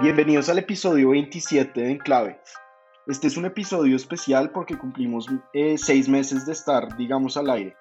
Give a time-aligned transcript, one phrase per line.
[0.00, 2.40] Bienvenidos al episodio 27 de Enclave.
[3.08, 7.74] Este es un episodio especial porque cumplimos eh, seis meses de estar, digamos, al aire.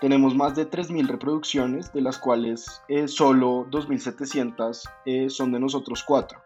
[0.00, 6.02] Tenemos más de 3.000 reproducciones, de las cuales eh, solo 2.700 eh, son de nosotros
[6.02, 6.42] cuatro.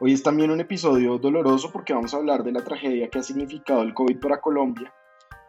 [0.00, 3.22] Hoy es también un episodio doloroso porque vamos a hablar de la tragedia que ha
[3.22, 4.92] significado el COVID para Colombia.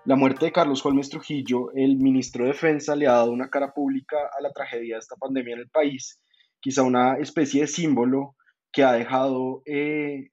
[0.06, 3.74] La muerte de Carlos Holmes Trujillo, el ministro de Defensa, le ha dado una cara
[3.74, 6.22] pública a la tragedia de esta pandemia en el país,
[6.62, 8.38] quizá una especie de símbolo
[8.72, 10.30] que ha dejado eh,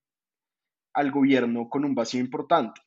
[0.95, 2.81] al gobierno con un vacío importante.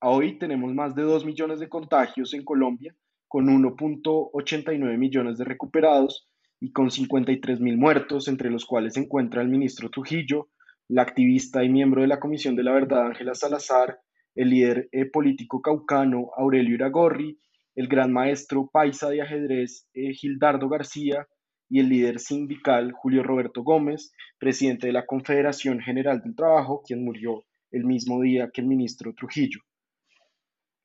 [0.00, 2.94] Hoy tenemos más de 2 millones de contagios en Colombia,
[3.28, 6.28] con 1.89 millones de recuperados
[6.60, 10.48] y con 53 mil muertos, entre los cuales se encuentra el ministro Trujillo,
[10.88, 13.98] la activista y miembro de la Comisión de la Verdad Ángela Salazar,
[14.34, 17.38] el líder eh, político caucano Aurelio Iragorri,
[17.74, 21.26] el gran maestro paisa de ajedrez eh, Gildardo García,
[21.68, 27.04] y el líder sindical Julio Roberto Gómez, presidente de la Confederación General del Trabajo, quien
[27.04, 29.60] murió el mismo día que el ministro Trujillo.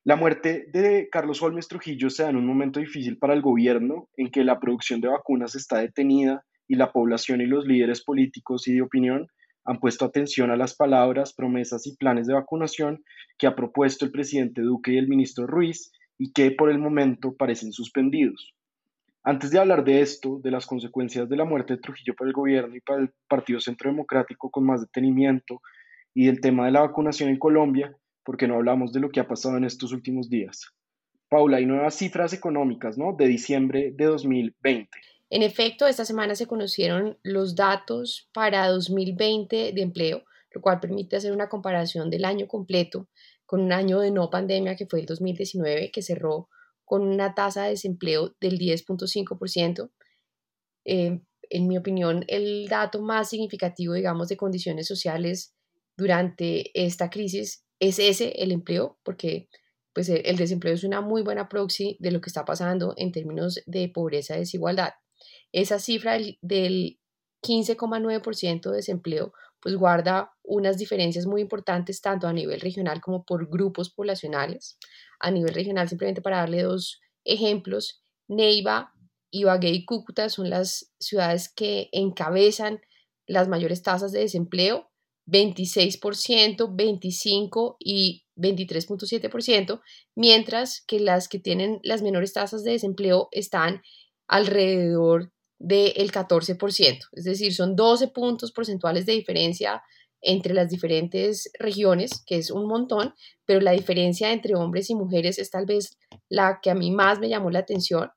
[0.05, 4.09] La muerte de Carlos Holmes Trujillo se da en un momento difícil para el gobierno,
[4.17, 8.67] en que la producción de vacunas está detenida y la población y los líderes políticos
[8.67, 9.27] y de opinión
[9.65, 13.03] han puesto atención a las palabras, promesas y planes de vacunación
[13.37, 17.35] que ha propuesto el presidente Duque y el ministro Ruiz y que por el momento
[17.35, 18.55] parecen suspendidos.
[19.29, 22.33] Antes de hablar de esto, de las consecuencias de la muerte de Trujillo para el
[22.33, 25.61] gobierno y para el Partido Centro Democrático con más detenimiento
[26.15, 29.27] y del tema de la vacunación en Colombia, porque no hablamos de lo que ha
[29.27, 30.73] pasado en estos últimos días?
[31.29, 33.15] Paula, hay nuevas cifras económicas, ¿no?
[33.15, 34.89] De diciembre de 2020.
[35.29, 41.17] En efecto, esta semana se conocieron los datos para 2020 de empleo, lo cual permite
[41.17, 43.07] hacer una comparación del año completo
[43.45, 46.49] con un año de no pandemia que fue el 2019, que cerró
[46.89, 49.91] con una tasa de desempleo del 10.5%.
[50.85, 55.53] Eh, en mi opinión, el dato más significativo, digamos, de condiciones sociales
[55.95, 59.49] durante esta crisis es ese, el empleo, porque
[59.93, 63.61] pues, el desempleo es una muy buena proxy de lo que está pasando en términos
[63.67, 64.93] de pobreza y desigualdad.
[65.51, 66.99] Esa cifra del
[67.43, 69.31] 15,9% de desempleo
[69.61, 74.77] pues guarda unas diferencias muy importantes tanto a nivel regional como por grupos poblacionales.
[75.19, 78.93] A nivel regional, simplemente para darle dos ejemplos, Neiva,
[79.31, 82.81] Ibagué y Cúcuta son las ciudades que encabezan
[83.27, 84.89] las mayores tasas de desempleo,
[85.27, 89.81] 26%, 25% y 23.7%,
[90.15, 93.81] mientras que las que tienen las menores tasas de desempleo están
[94.27, 99.83] alrededor del 14%, es decir, son 12 puntos porcentuales de diferencia
[100.21, 103.13] entre las diferentes regiones, que es un montón,
[103.45, 105.97] pero la diferencia entre hombres y mujeres es tal vez
[106.29, 108.09] la que a mí más me llamó la atención,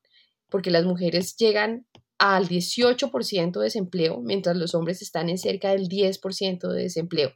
[0.48, 1.86] porque las mujeres llegan
[2.18, 7.32] al 18% de desempleo, mientras los hombres están en cerca del 10% de desempleo.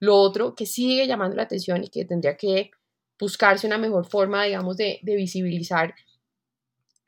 [0.00, 2.70] Lo otro que sigue llamando la atención y que tendría que
[3.18, 5.94] buscarse una mejor forma, digamos, de, de visibilizar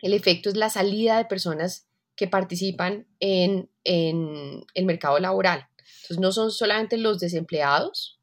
[0.03, 1.86] el efecto es la salida de personas
[2.17, 5.69] que participan en, el mercado laboral.
[5.79, 8.19] Entonces, no son solamente los desempleados,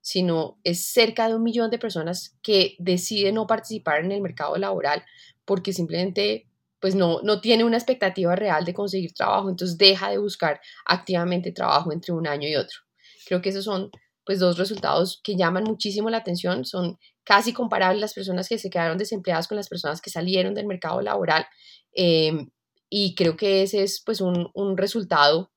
[0.00, 4.56] sino es cerca de un millón de personas que deciden no participar en el mercado
[4.56, 5.04] laboral
[5.44, 6.46] porque simplemente
[6.80, 11.50] pues no, no tiene una expectativa real de conseguir trabajo, entonces deja de buscar activamente
[11.50, 12.78] trabajo entre un año y otro.
[13.26, 13.90] Creo que esos son
[14.24, 18.70] pues dos resultados que llaman muchísimo la atención, son casi comparables las personas que se
[18.70, 21.46] quedaron desempleadas con las personas que salieron del mercado laboral.
[21.94, 22.46] Eh,
[22.90, 25.52] y creo que ese es pues un, resultado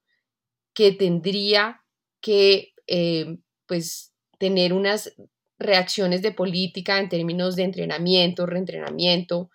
[0.73, 1.81] que tendría
[2.21, 3.37] que eh,
[3.67, 5.13] pues tener unas
[5.59, 9.49] reacciones de política en términos de entrenamiento, reentrenamiento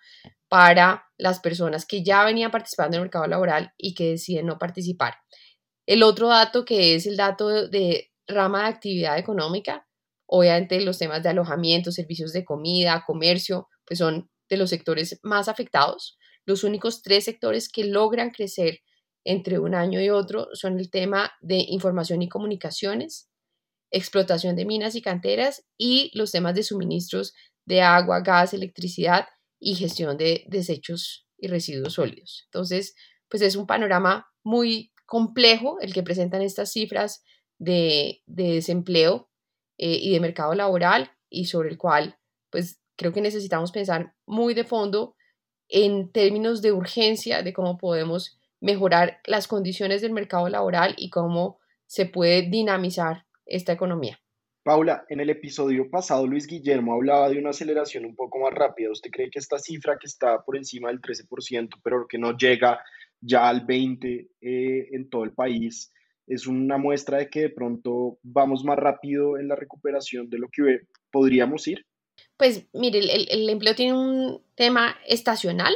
[0.47, 4.57] para las personas que ya venían participando en el mercado laboral y que deciden no
[4.57, 5.15] participar.
[5.85, 9.87] El otro dato que es el dato de rama de actividad económica,
[10.25, 15.47] obviamente los temas de alojamiento, servicios de comida, comercio, pues son de los sectores más
[15.47, 16.16] afectados.
[16.47, 18.79] Los únicos tres sectores que logran crecer
[19.25, 23.29] entre un año y otro son el tema de información y comunicaciones,
[23.91, 27.33] explotación de minas y canteras y los temas de suministros
[27.65, 29.27] de agua, gas, electricidad
[29.59, 32.43] y gestión de desechos y residuos sólidos.
[32.45, 32.95] Entonces,
[33.27, 37.23] pues es un panorama muy complejo el que presentan estas cifras
[37.59, 39.29] de, desempleo
[39.77, 42.17] eh, y de mercado laboral y sobre el cual
[42.49, 45.16] pues creo que necesitamos pensar muy de fondo
[45.69, 51.59] en términos de urgencia de cómo podemos mejorar las condiciones del mercado laboral y cómo
[51.85, 54.19] se puede dinamizar esta economía.
[54.63, 58.91] Paula, en el episodio pasado Luis Guillermo hablaba de una aceleración un poco más rápida.
[58.91, 62.81] ¿Usted cree que esta cifra que está por encima del 13%, pero que no llega
[63.21, 65.93] ya al 20% eh, en todo el país,
[66.27, 70.49] es una muestra de que de pronto vamos más rápido en la recuperación de lo
[70.51, 70.81] que
[71.11, 71.85] podríamos ir?
[72.37, 75.73] Pues mire, el, empleo tiene un tema estacional,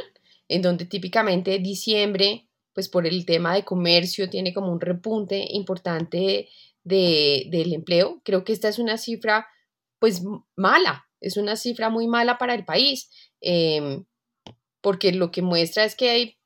[0.48, 6.48] en donde típicamente diciembre, pues por el tema de comercio, tiene como un repunte importante
[6.84, 8.20] de, del empleo.
[8.24, 9.48] Creo que esta es una cifra
[9.98, 10.22] pues
[10.56, 13.10] mala, es una cifra muy mala para el país,
[13.40, 14.04] em,
[14.80, 16.38] porque lo que muestra es que hay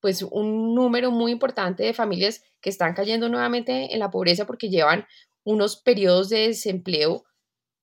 [0.00, 4.68] pues un número muy importante de familias que están cayendo nuevamente en la pobreza porque
[4.70, 5.06] llevan
[5.44, 7.24] unos periodos de desempleo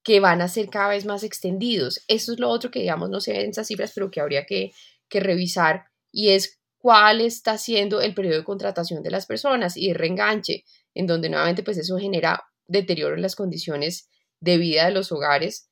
[0.06, 2.06] que van a ser cada vez más extendidos.
[2.08, 4.46] Eso es lo otro que, digamos, no se ve en esas cifras, pero que habría
[4.46, 4.72] que,
[5.10, 9.88] que revisar y es cuál está siendo el periodo de contratación de las personas y
[9.88, 10.64] de reenganche
[10.94, 14.08] en donde nuevamente pues eso genera deterioro en las condiciones
[14.40, 15.72] de vida de los hogares,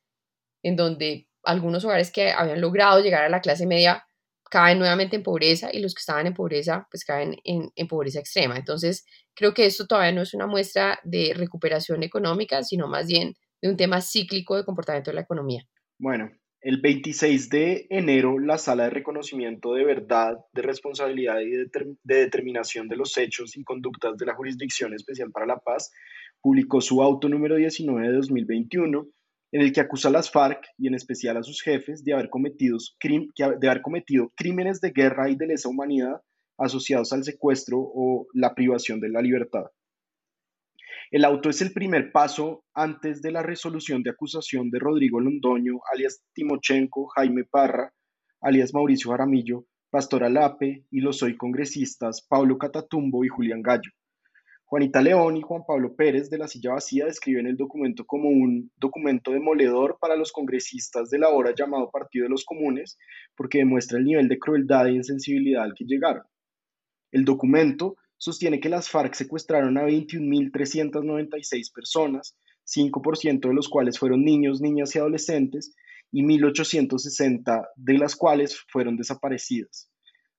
[0.64, 4.04] en donde algunos hogares que habían logrado llegar a la clase media
[4.50, 8.20] caen nuevamente en pobreza y los que estaban en pobreza pues caen en, en pobreza
[8.20, 8.58] extrema.
[8.58, 13.36] Entonces creo que esto todavía no es una muestra de recuperación económica, sino más bien
[13.64, 15.66] de un tema cíclico de comportamiento de la economía.
[15.98, 16.30] Bueno,
[16.60, 21.70] el 26 de enero, la Sala de Reconocimiento de Verdad, de Responsabilidad y de,
[22.04, 25.92] Determinación de los Hechos y Conductas de la Jurisdicción Especial para la Paz
[26.42, 29.08] publicó su auto número 19 de 2021,
[29.54, 32.30] en el que acusa a las FARC y en especial a sus jefes de haber,
[32.30, 32.80] cometido
[34.36, 36.22] crímenes de guerra y de lesa humanidad
[36.58, 39.68] asociados al secuestro o la privación de la libertad.
[41.14, 45.76] El auto es el primer paso antes de la resolución de acusación de Rodrigo Londoño,
[45.94, 47.94] alias Timochenko, Jaime Parra,
[48.42, 53.92] alias Mauricio Jaramillo, Pastor Alape y los hoy congresistas Pablo Catatumbo y Julián Gallo.
[54.66, 58.72] Juanita León y Juan Pablo Pérez de la Silla Vacía describen el documento como un
[58.76, 62.98] documento demoledor para los congresistas de la hora llamado Partido de los Comunes,
[63.38, 66.24] porque demuestra el nivel de crueldad e insensibilidad al que llegaron.
[67.12, 74.24] El documento sostiene que las FARC secuestraron a 21.396 personas, 5% de los cuales fueron
[74.24, 75.76] niños, niñas y adolescentes,
[76.10, 79.92] y 1.860 de las cuales fueron desaparecidas.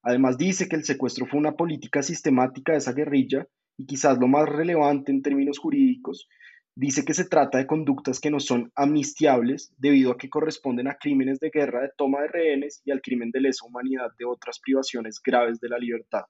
[0.02, 3.46] Además dice que el secuestro fue una política sistemática de esa guerrilla
[3.76, 6.26] y quizás lo más relevante en términos jurídicos,
[6.74, 10.96] dice que se trata de conductas que no son amnistiables debido a que corresponden a
[10.96, 14.58] crímenes de guerra de toma de rehenes y al crimen de lesa humanidad de otras
[14.58, 16.22] privaciones graves de la libertad.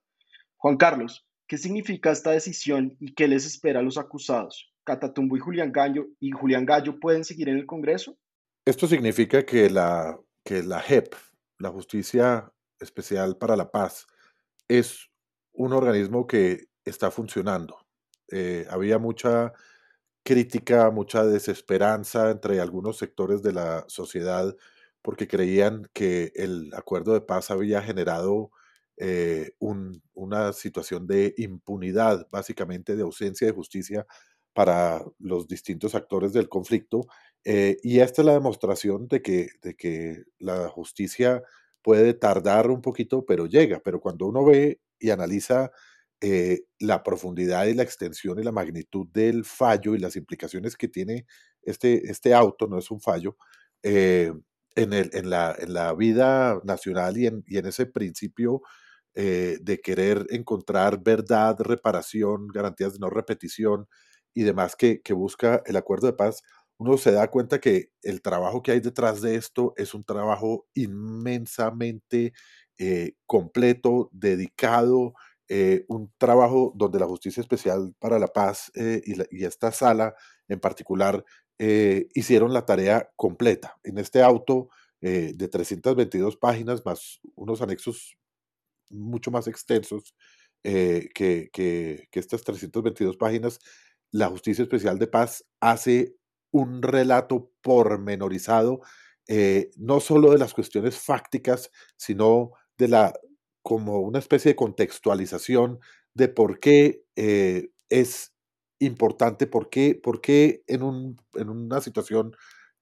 [0.57, 4.73] Juan Carlos, ¿Qué significa esta decisión y qué les espera a los acusados?
[4.85, 8.17] ¿Catatumbo y Julián Gallo, y Julián Gallo pueden seguir en el Congreso?
[8.65, 11.15] Esto significa que la, que la JEP,
[11.59, 12.51] la Justicia
[12.81, 14.07] Especial para la Paz,
[14.69, 15.11] es
[15.53, 17.79] un organismo que está funcionando.
[18.31, 19.53] Eh, había mucha
[20.23, 24.57] crítica, mucha desesperanza entre algunos sectores de la sociedad
[25.03, 28.51] porque creían que el acuerdo de paz había generado
[28.97, 34.07] eh, una situación de impunidad, básicamente de ausencia de justicia
[34.53, 37.07] para los distintos actores del conflicto.
[37.45, 41.43] Eh, y esta es la demostración de que, de que la justicia
[41.83, 43.81] puede tardar un poquito, pero llega.
[43.85, 45.73] Pero cuando uno ve y analiza
[46.21, 50.89] eh, la profundidad y la extensión y la magnitud del fallo y las implicaciones que
[50.89, 51.27] tiene
[51.63, 53.37] este, este auto, no es un fallo,
[53.83, 54.45] en,
[54.93, 58.63] el, en, la, en, la, vida nacional y en, y en ese principio
[59.17, 63.87] eh, de querer encontrar verdad, reparación, garantías de no repetición
[64.35, 66.43] y demás que, busca el acuerdo de paz,
[66.79, 70.67] uno se da cuenta que el trabajo que hay detrás de esto es un trabajo
[70.75, 72.33] inmensamente
[72.77, 75.15] eh, completo, dedicado,
[75.49, 80.17] eh, un trabajo donde la Justicia Especial para la Paz y, y, esta sala
[80.49, 81.25] en particular
[81.57, 83.77] hicieron la tarea completa.
[83.85, 88.17] En este auto de 322 páginas más unos anexos
[88.91, 90.15] mucho más extensos
[90.67, 93.59] eh, que, que, estas 322 páginas,
[94.11, 96.17] la Justicia Especial de Paz hace
[96.53, 98.81] un relato pormenorizado,
[99.29, 103.13] eh, no solo de las cuestiones fácticas, sino de la
[103.63, 105.81] como una especie de contextualización
[106.15, 108.33] de por qué eh, es
[108.79, 112.35] importante, por qué, por qué en, un, en, una situación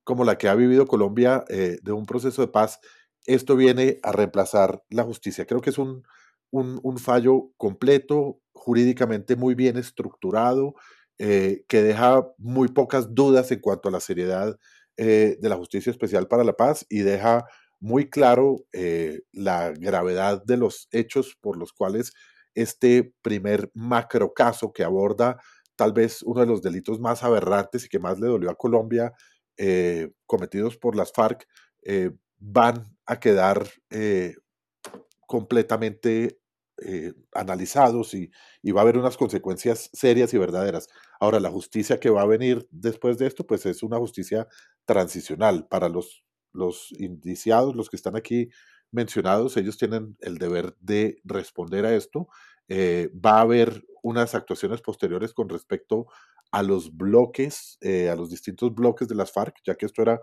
[0.04, 2.80] como la que ha vivido Colombia de un proceso de paz
[3.26, 5.46] esto viene a reemplazar la justicia.
[5.46, 6.02] Creo que es un
[6.52, 10.74] un, fallo completo, jurídicamente muy bien estructurado,
[11.18, 14.58] eh, que deja muy pocas dudas en cuanto a la seriedad
[14.96, 17.46] eh, de la justicia especial para la paz y deja
[17.80, 22.12] muy claro eh, la gravedad de los hechos por los cuales
[22.54, 25.38] este primer macro caso que aborda
[25.74, 29.12] tal vez uno de los delitos más aberrantes y que más le dolió a Colombia
[30.26, 31.46] cometidos por las FARC
[32.42, 33.68] van a quedar
[35.26, 36.42] completamente
[36.84, 38.30] eh, analizados y,
[38.72, 40.88] va a haber unas consecuencias serias y verdaderas.
[41.20, 44.48] Ahora, la justicia que va a venir después de esto, pues es una justicia
[44.84, 45.68] transicional.
[45.68, 48.48] Para los, los indiciados, los que están aquí
[48.90, 52.28] mencionados, ellos tienen el deber de responder a esto.
[52.68, 56.06] Eh, va a haber unas actuaciones posteriores con respecto
[56.50, 60.20] a los bloques, eh, a los distintos bloques de las FARC, ya que esto era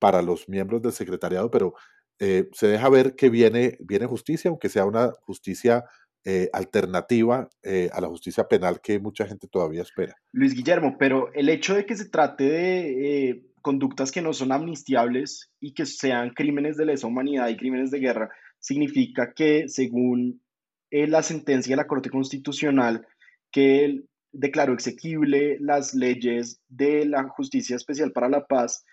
[0.00, 1.74] para los miembros del secretariado, pero
[2.18, 5.84] eh, se deja ver que viene, viene justicia, aunque sea una justicia
[6.24, 10.16] eh, alternativa eh, a la justicia penal que mucha gente todavía espera.
[10.32, 15.50] Luis Guillermo, pero el hecho de que se trate de conductas que no son amnistiables
[15.60, 20.42] y que sean crímenes de lesa humanidad y crímenes de guerra, significa que según
[20.90, 23.06] la sentencia de la Corte Constitucional,
[23.52, 24.02] que
[24.32, 28.84] declaró exequible las leyes de la Justicia Especial para la Paz,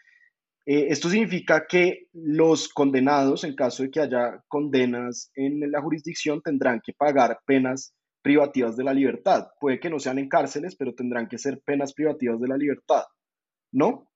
[0.70, 6.42] eh, esto significa que los condenados, en caso de que haya condenas en la jurisdicción,
[6.42, 9.48] tendrán que pagar penas privativas de la libertad.
[9.62, 13.04] Puede que no sean en cárceles, pero tendrán que ser penas privativas de la libertad,
[13.72, 14.12] ¿no?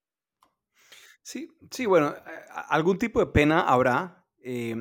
[1.23, 2.13] Sí, sí, bueno,
[2.67, 4.75] algún tipo de pena habrá, eh,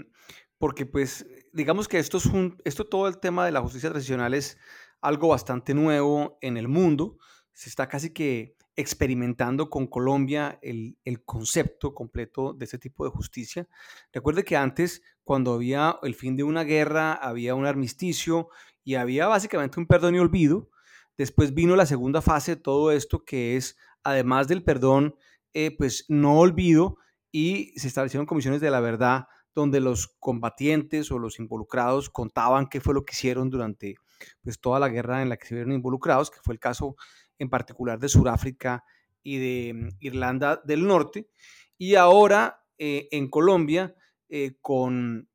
[0.58, 4.34] porque pues digamos que esto es un, esto todo el tema de la justicia tradicional
[4.34, 4.58] es
[5.00, 7.18] algo bastante nuevo en el mundo.
[7.52, 13.68] Se está casi que experimentando con Colombia el, concepto completo de este tipo de justicia.
[14.12, 18.48] Recuerde que antes, cuando había el fin de una guerra, había un armisticio
[18.82, 20.70] y había básicamente un perdón y olvido.
[21.16, 25.14] Después vino la segunda fase de todo esto, que es, además del perdón,
[25.52, 26.96] eh, pues no olvido,
[27.32, 32.80] y se establecieron comisiones de la verdad donde los combatientes o los involucrados contaban qué
[32.80, 33.96] fue lo que hicieron durante
[34.42, 36.96] pues, toda la guerra en la que se vieron involucrados, que fue el caso
[37.40, 38.84] en particular de Sudáfrica
[39.22, 41.28] y de mm, Irlanda del Norte.
[41.76, 43.96] Y ahora eh, en Colombia,
[44.28, 45.28] eh, con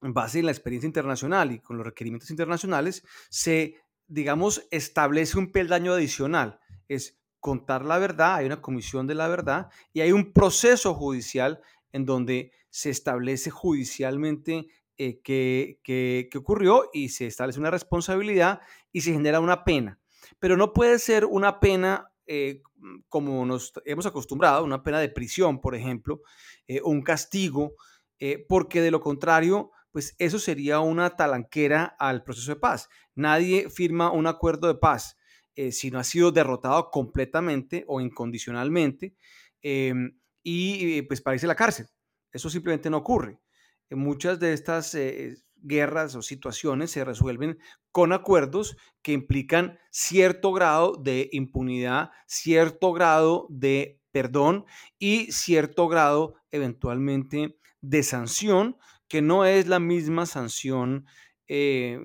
[0.00, 3.74] base en la experiencia internacional y con los requerimientos internacionales, se,
[4.06, 6.58] digamos, establece un peldaño adicional.
[6.88, 11.60] Es contar la verdad, hay una comisión de la verdad y hay un proceso judicial
[11.92, 18.60] en donde se establece judicialmente eh, qué, ocurrió y se establece una responsabilidad
[18.92, 19.99] y se genera una pena
[20.38, 22.62] pero no puede ser una pena eh,
[23.08, 26.22] como nos hemos acostumbrado, una pena de prisión, por ejemplo,
[26.68, 27.74] eh, un castigo,
[28.20, 32.88] eh, porque de lo contrario, pues eso sería una talanquera al proceso de paz.
[33.16, 35.16] Nadie firma un acuerdo de paz
[35.72, 39.14] si no ha sido derrotado completamente o incondicionalmente
[39.60, 41.86] em, y pues a la cárcel.
[42.32, 43.40] Eso simplemente no ocurre.
[43.90, 44.96] Muchas de estas
[45.62, 47.58] guerras o situaciones se resuelven
[47.92, 54.64] con acuerdos que implican cierto grado de impunidad, cierto grado de perdón
[54.98, 58.76] y cierto grado eventualmente de sanción,
[59.08, 61.06] que no es la misma sanción,
[61.48, 61.98] eh,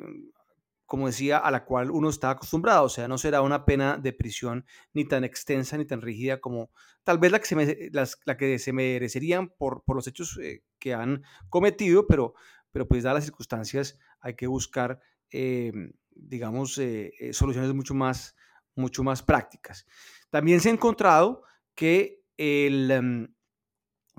[0.86, 2.86] como decía, a la cual uno está acostumbrado.
[2.86, 6.70] O sea, no será una pena de prisión ni tan extensa ni tan rígida como
[7.04, 10.94] tal vez la que se, la que se merecerían por, por los hechos eh, que
[10.94, 12.34] han cometido, pero
[12.76, 15.00] pero pues dadas las circunstancias hay que buscar,
[15.32, 15.72] eh,
[16.12, 18.36] digamos, eh, eh, soluciones mucho más,
[18.76, 19.88] mucho más prácticas.
[20.30, 23.34] También se ha encontrado que, el, em,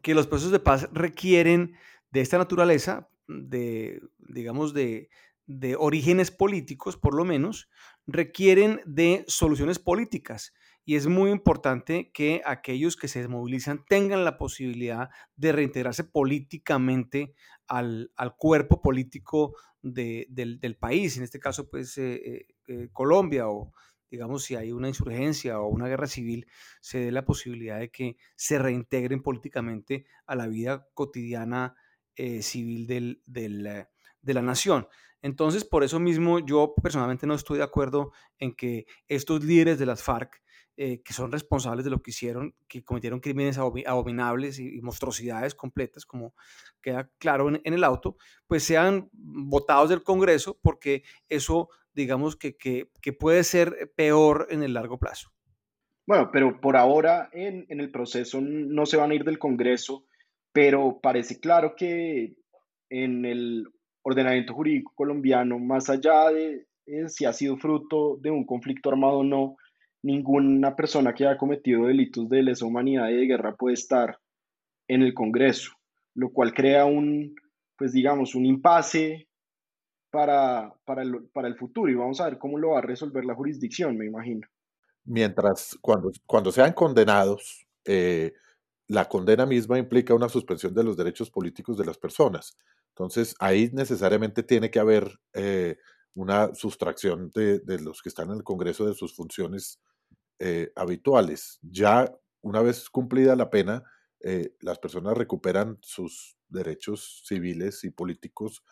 [0.02, 1.76] que los procesos de paz requieren
[2.10, 5.10] de esta naturaleza, de, digamos, de,
[5.44, 7.68] de orígenes políticos, por lo menos,
[8.06, 10.54] requieren de soluciones políticas
[10.88, 17.34] y es muy importante que aquellos que se desmovilizan tengan la posibilidad de reintegrarse políticamente
[17.66, 23.72] al, cuerpo político del, país, en este caso pues eh, eh, eh, Colombia o
[24.08, 26.46] digamos si hay una insurgencia o una guerra civil,
[26.80, 31.74] se dé la posibilidad de que se reintegren políticamente a la vida cotidiana
[32.40, 33.86] civil de
[34.22, 34.86] la nación.
[35.20, 39.86] Entonces, por eso mismo yo personalmente no estoy de acuerdo en que estos líderes de
[39.86, 40.40] las FARC
[40.78, 46.04] eh, que son responsables de lo que hicieron, que cometieron crímenes abominables y, monstruosidades completas,
[46.04, 46.34] como
[46.82, 48.16] queda claro en, el auto,
[48.46, 54.62] pues sean votados del Congreso, porque eso, digamos, que, que, que, puede ser peor en
[54.62, 55.30] el largo plazo.
[56.06, 60.04] Bueno, pero por ahora en, en el proceso no se van a ir del Congreso,
[60.52, 62.36] pero parece claro que
[62.90, 63.66] en el
[64.02, 69.18] ordenamiento jurídico colombiano, más allá de eh, si ha sido fruto de un conflicto armado
[69.18, 69.56] o no,
[70.06, 74.18] ninguna persona que haya cometido delitos de lesa humanidad y de guerra puede estar
[74.88, 75.72] en el Congreso,
[76.14, 77.34] lo cual crea un,
[77.76, 79.28] pues digamos, un impasse
[80.10, 83.24] para, para, el, para el futuro y vamos a ver cómo lo va a resolver
[83.24, 84.46] la jurisdicción, me imagino.
[85.04, 88.32] Mientras, cuando, cuando sean condenados, eh,
[88.88, 92.56] la condena misma implica una suspensión de los derechos políticos de las personas.
[92.90, 95.76] Entonces, ahí necesariamente tiene que haber eh,
[96.14, 99.80] una sustracción de, los que están en el Congreso de sus funciones
[100.38, 101.58] eh, habituales.
[101.62, 103.82] Ya una vez cumplida la pena,
[104.20, 108.62] eh, las personas recuperan sus derechos civiles y políticos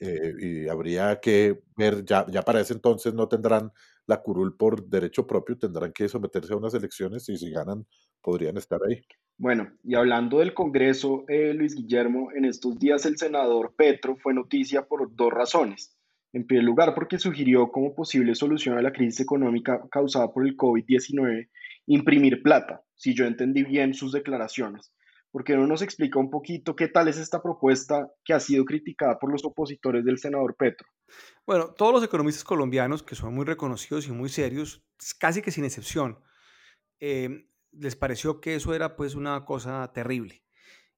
[0.00, 3.72] y habría que ver, ya, ya para ese entonces no tendrán
[4.06, 7.86] la curul por derecho propio, tendrán que someterse a unas elecciones y si ganan
[8.20, 9.02] podrían estar ahí.
[9.36, 14.32] Bueno, y hablando del Congreso, eh, Luis Guillermo, en estos días el senador Petro fue
[14.32, 15.96] noticia por dos razones.
[16.34, 20.56] En primer lugar, porque sugirió como posible solución a la crisis económica causada por el
[20.56, 21.48] COVID-19
[21.86, 24.92] imprimir plata, si yo entendí bien sus declaraciones.
[25.30, 28.64] ¿Por qué no nos explica un poquito qué tal es esta propuesta que ha sido
[28.64, 30.88] criticada por los opositores del senador Petro?
[31.46, 34.84] Bueno, todos los economistas colombianos, que son muy reconocidos y muy serios,
[35.20, 36.18] casi que sin excepción,
[36.98, 40.42] eh, les pareció que eso era pues una cosa terrible.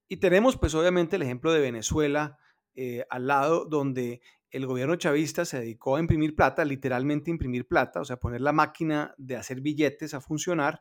[0.08, 2.38] Y tenemos pues obviamente el ejemplo de Venezuela
[2.78, 8.00] eh, al lado donde el gobierno chavista se dedicó a imprimir plata, literalmente imprimir plata,
[8.00, 10.80] o sea, poner la máquina de hacer billetes a funcionar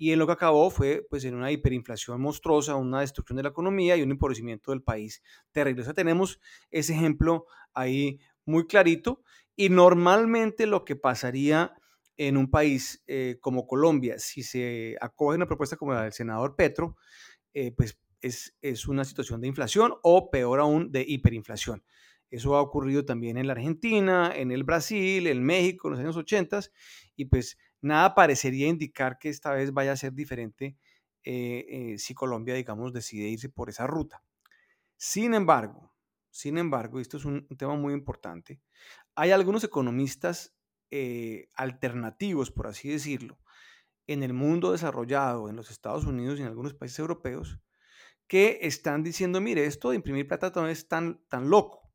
[0.00, 3.50] y en lo que acabó fue pues en una hiperinflación monstruosa, una destrucción de la
[3.50, 5.82] economía y un empobrecimiento del país terrible.
[5.82, 6.40] O sea, tenemos
[6.70, 9.22] ese ejemplo ahí muy clarito
[9.54, 11.74] y normalmente lo que pasaría
[12.16, 16.56] en un país eh, como Colombia, si se acoge una propuesta como la del senador
[16.56, 16.96] Petro,
[17.52, 21.84] eh, pues es, es, una situación de inflación o peor aún de hiperinflación.
[22.30, 26.16] Eso ha ocurrido también en la Argentina, en el Brasil, en México en los años
[26.16, 26.60] 80
[27.16, 30.76] y pues nada parecería indicar que esta vez vaya a ser diferente
[31.24, 34.22] eh, si Colombia, digamos, decide irse por esa ruta.
[34.96, 35.92] Sin embargo,
[36.30, 38.60] sin embargo, y esto es un tema muy importante,
[39.14, 40.54] hay algunos economistas
[40.90, 43.38] eh, alternativos, por así decirlo,
[44.06, 47.60] en el mundo desarrollado, en los Estados Unidos y en algunos países europeos,
[48.26, 51.89] que están diciendo, mire, esto de imprimir plata no es tan, tan loco.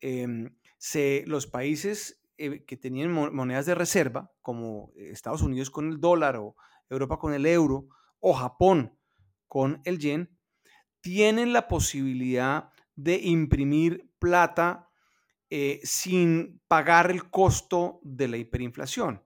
[0.00, 6.00] Em, se, los países eh, que tenían monedas de reserva, como Estados Unidos con el
[6.00, 6.56] dólar o
[6.88, 7.88] Europa con el euro
[8.20, 8.96] o Japón
[9.46, 10.38] con el yen,
[11.00, 14.90] tienen la posibilidad de imprimir plata
[15.50, 19.24] eh, sin pagar el costo de la hiperinflación.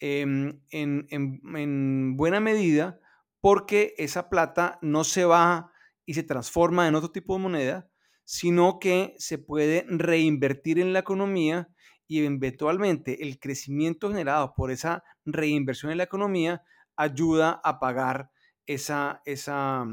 [0.00, 3.00] Em, en, buena medida
[3.40, 5.72] porque esa plata no se va
[6.06, 7.90] y se transforma en otro tipo de moneda,
[8.30, 11.70] sino que se puede reinvertir en la economía
[12.06, 16.62] y eventualmente el crecimiento generado por esa reinversión en la economía
[16.94, 18.30] ayuda a pagar
[18.66, 19.86] esa, esa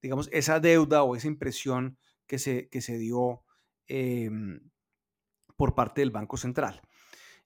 [0.00, 3.42] digamos, esa deuda o esa impresión que se, que se dio
[3.88, 4.62] em,
[5.54, 6.80] por parte del Banco Central.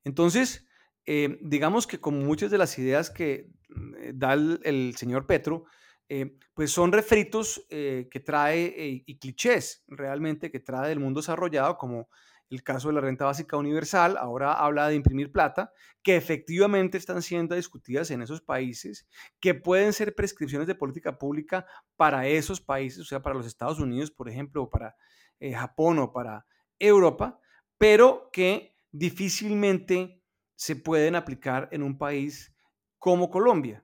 [0.05, 0.69] Entonces,
[1.07, 3.51] eh, digamos que como muchas de las ideas que
[3.99, 5.65] eh, da el, señor Petro,
[6.09, 12.09] eh, pues son refritos que trae y clichés realmente que trae del mundo desarrollado, como
[12.51, 17.23] el caso de la renta básica universal, ahora habla de imprimir plata, que efectivamente están
[17.23, 19.09] siendo discutidas en esos países,
[19.41, 23.81] que pueden ser prescripciones de política pública para esos países, o sea, para los Estados
[23.81, 24.95] Unidos, por ejemplo, o para
[25.41, 26.47] Japón o para
[26.79, 27.41] Europa,
[27.79, 30.23] pero que difícilmente
[30.55, 32.55] se pueden aplicar en un país
[32.99, 33.84] como Colombia.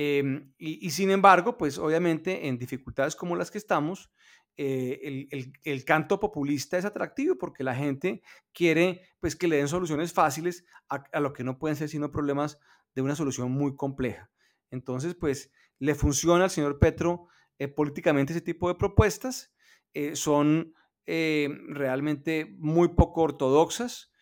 [0.00, 4.12] Em, y, sin embargo, pues obviamente en dificultades como las que estamos,
[4.56, 5.26] eh,
[5.64, 10.64] el, canto populista es atractivo porque la gente quiere pues que le den soluciones fáciles
[10.88, 12.60] a, lo que no pueden ser sino problemas
[12.94, 14.30] de una solución muy compleja.
[14.70, 17.26] Entonces, pues le funciona al señor Petro
[17.58, 19.52] eh, políticamente ese tipo de propuestas.
[19.94, 20.74] Eh, son
[21.06, 24.12] realmente muy poco ortodoxas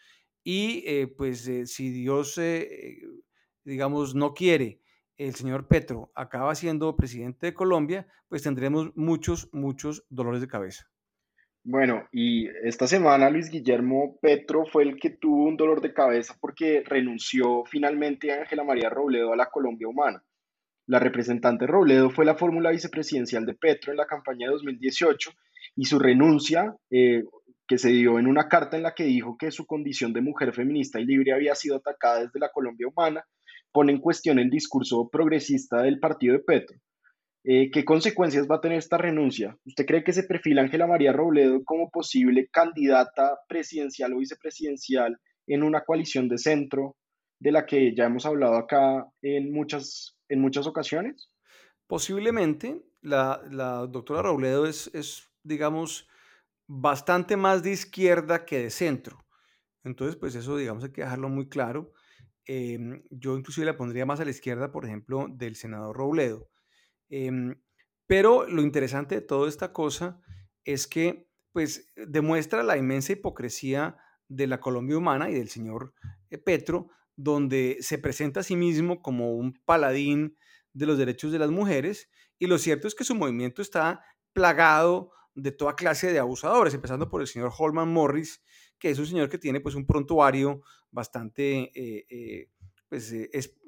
[0.43, 2.41] y pues si Dios,
[3.65, 4.81] digamos, no quiere,
[5.17, 10.89] el señor Petro acaba siendo presidente de Colombia, pues tendremos muchos, muchos dolores de cabeza.
[11.65, 16.37] Bueno, y esta semana Luis Guillermo Petro fue el que tuvo un dolor de cabeza
[16.41, 20.23] porque renunció finalmente a Ángela María Robledo a la Colombia Humana.
[20.87, 25.33] La representante Robledo fue la fórmula vicepresidencial de Petro en la campaña de 2018
[25.75, 27.25] y su renuncia, eh,
[27.67, 30.53] que se dio en una carta en la que dijo que su condición de mujer
[30.53, 33.25] feminista y libre había sido atacada desde la Colombia humana,
[33.77, 36.79] pone en cuestión el discurso progresista del partido de Petro.
[37.45, 39.55] Eh, ¿Qué consecuencias va a tener esta renuncia?
[39.67, 45.63] ¿Usted cree que se perfila Ángela María Robledo como posible candidata presidencial o vicepresidencial en
[45.63, 46.97] una coalición de centro
[47.39, 51.29] de la que ya hemos hablado acá en muchas, en muchas ocasiones?
[51.87, 53.43] Posiblemente la,
[53.91, 56.09] doctora Robledo es, es, digamos,
[56.67, 59.27] bastante más de izquierda que de centro.
[59.85, 61.93] Entonces, pues eso, digamos, hay que dejarlo muy claro.
[62.47, 66.49] Em, yo inclusive la pondría más a la izquierda, por ejemplo, del senador Robledo.
[67.09, 67.61] Em,
[68.07, 70.21] pero lo interesante de toda esta cosa
[70.65, 73.97] es que, pues, demuestra la inmensa hipocresía
[74.29, 75.95] de la Colombia humana y del señor
[76.31, 80.37] eh, Petro, donde se presenta a sí mismo como un paladín
[80.73, 85.13] de los derechos de las mujeres, y lo cierto es que su movimiento está plagado
[85.35, 88.43] de toda clase de abusadores, empezando por el señor Holman Morris,
[88.79, 92.49] que es un señor que tiene pues un prontuario bastante eh, eh,
[92.89, 93.13] pues,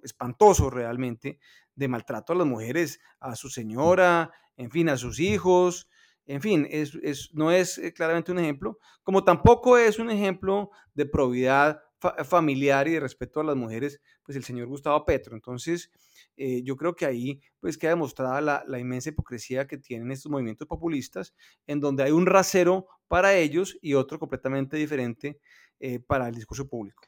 [0.03, 1.39] espantoso realmente
[1.75, 5.89] de maltrato a las mujeres, a su señora, en fin, a sus hijos,
[6.29, 6.95] en fin, es,
[7.33, 11.81] no es eh, claramente un ejemplo, como tampoco es un ejemplo de probidad
[12.25, 15.35] familiar y de respeto a las mujeres, pues el señor Gustavo Petro.
[15.35, 15.91] Entonces,
[16.37, 20.69] eh, yo creo que ahí pues queda demostrada la, inmensa hipocresía que tienen estos movimientos
[20.69, 21.35] populistas,
[21.67, 25.41] en donde hay un rasero para ellos y otro completamente diferente
[25.81, 27.03] eh, para el discurso público.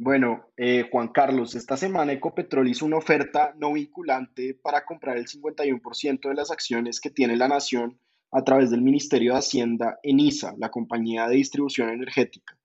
[0.00, 5.26] Bueno, eh, Juan Carlos, esta semana Ecopetrol hizo una oferta no vinculante para comprar el
[5.26, 7.98] 51% de las acciones que tiene la nación
[8.30, 12.56] a través del Ministerio de Hacienda en ISA, la compañía de distribución energética.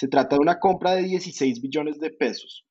[0.00, 2.64] Se trata de una compra de 16 billones de pesos.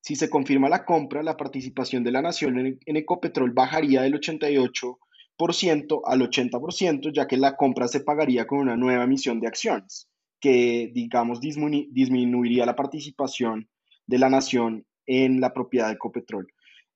[0.00, 6.00] Si se confirma la compra, la participación de la nación en, Ecopetrol bajaría del 88%
[6.06, 10.08] al 80%, ya que la compra se pagaría con una nueva emisión de acciones
[10.40, 13.68] que, digamos, disminuiría la participación
[14.06, 16.46] de la nación en la propiedad de Ecopetrol.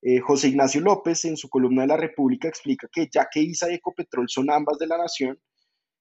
[0.01, 3.70] Eh, José Ignacio López, en su columna de la República, explica que ya que ISA
[3.70, 5.38] y Ecopetrol son ambas de la nación,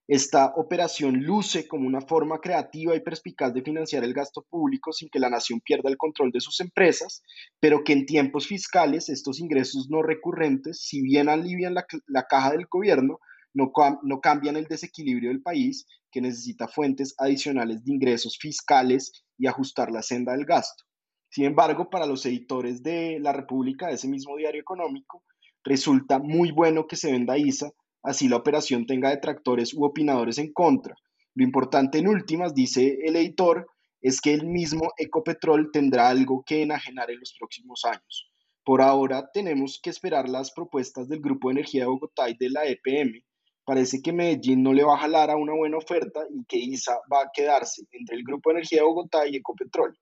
[0.08, 5.10] esta operación luce como una forma creativa y perspicaz de financiar el gasto público sin
[5.10, 7.24] que la nación pierda el control de sus empresas,
[7.60, 12.52] pero que en tiempos fiscales estos ingresos no recurrentes, si bien alivian la, la caja
[12.52, 13.20] del gobierno,
[13.54, 13.72] no,
[14.04, 19.92] no cambian el desequilibrio del país que necesita fuentes adicionales de ingresos fiscales y ajustar
[19.92, 20.84] la senda del gasto.
[21.30, 25.24] Sin embargo, para los editores de La República, de ese mismo diario económico,
[25.64, 27.72] resulta muy bueno que se venda ISA,
[28.04, 30.96] así la operación tenga detractores u opinadores en contra.
[31.36, 33.68] Lo importante en últimas, dice el editor,
[34.02, 38.30] es que el mismo Ecopetrol tendrá algo que enajenar en los próximos años.
[38.64, 42.50] Por ahora tenemos que esperar las propuestas del Grupo de Energía de Bogotá y de
[42.50, 43.24] la EPM,
[43.66, 47.00] parece que Medellín no le va a jalar a una buena oferta y que ISA
[47.12, 49.98] va a quedarse entre el Grupo de Energía de Bogotá y Ecopetrol.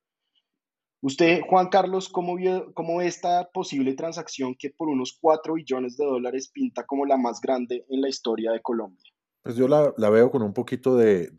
[1.01, 6.49] Usted, Juan Carlos, ¿cómo ve, esta posible transacción que por unos 4 billones de dólares
[6.53, 9.11] pinta como la más grande en la historia de Colombia?
[9.41, 11.31] Pues yo la, veo con un poquito de,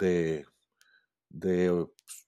[1.31, 1.87] de,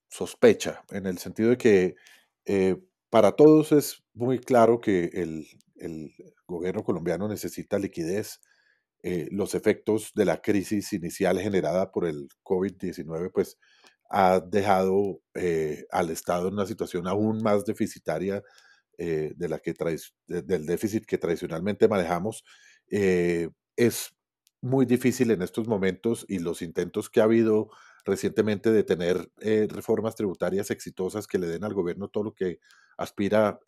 [0.08, 1.96] sospecha, en el sentido de que
[2.44, 2.76] eh,
[3.10, 5.44] para todos es muy claro que el,
[5.76, 6.12] el
[6.46, 8.40] gobierno colombiano necesita liquidez,
[9.02, 13.58] eh, los efectos de la crisis inicial generada por el COVID-19, pues
[14.10, 18.42] ha dejado eh, al Estado en una situación aún más deficitaria
[18.98, 19.74] eh, de la que
[20.26, 22.44] del déficit que tradicionalmente manejamos.
[22.88, 24.14] es
[24.60, 27.68] muy difícil en estos momentos y los intentos que ha habido
[28.04, 29.30] recientemente de tener
[29.68, 32.60] reformas tributarias exitosas que le den al gobierno todo lo que
[32.96, 33.58] aspira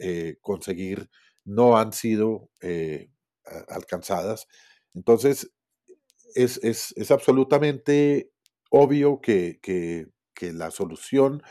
[0.40, 1.10] conseguir
[1.44, 2.50] no han sido
[3.68, 4.46] alcanzadas
[4.96, 5.52] entonces,
[6.34, 8.32] es, absolutamente
[8.70, 9.60] obvio que,
[10.52, 11.42] la solución,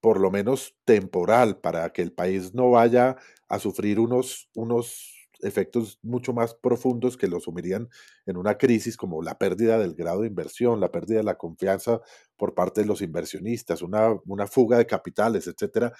[0.00, 3.16] por lo menos temporal, para que el país no vaya
[3.48, 7.88] a sufrir unos, unos efectos mucho más profundos que lo sumirían
[8.26, 12.00] en una crisis como la pérdida del grado de inversión, la pérdida de la confianza
[12.36, 15.92] por parte de los inversionistas, una, fuga de capitales, etcétera.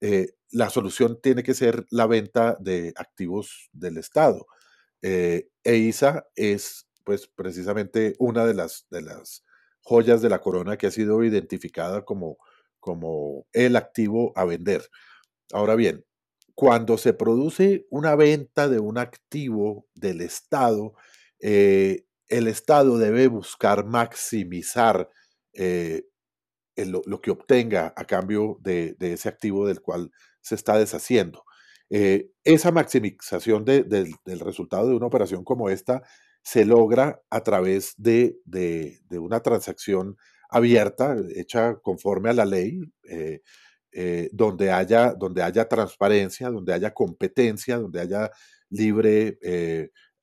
[0.00, 4.46] Eh, la solución tiene que ser la venta de activos del Estado.
[5.02, 9.44] Eh, EISA es pues precisamente una de las, de las
[9.86, 12.38] joyas de la corona que ha sido identificada como,
[12.80, 14.82] como el activo a vender.
[15.52, 16.04] Ahora bien,
[16.56, 20.94] cuando se produce una venta de un activo del Estado,
[21.40, 25.08] eh, el Estado debe buscar maximizar
[25.52, 26.02] eh,
[26.74, 31.44] lo, que obtenga a cambio de, ese activo del cual se está deshaciendo.
[31.90, 36.02] Eh, esa maximización del resultado de una operación como esta
[36.46, 38.38] se logra a través de,
[39.10, 40.16] una transacción
[40.48, 43.40] abierta, hecha conforme a la ley, eh,
[43.90, 48.30] eh, donde, haya, donde haya transparencia, donde haya competencia, donde haya
[48.70, 49.40] libre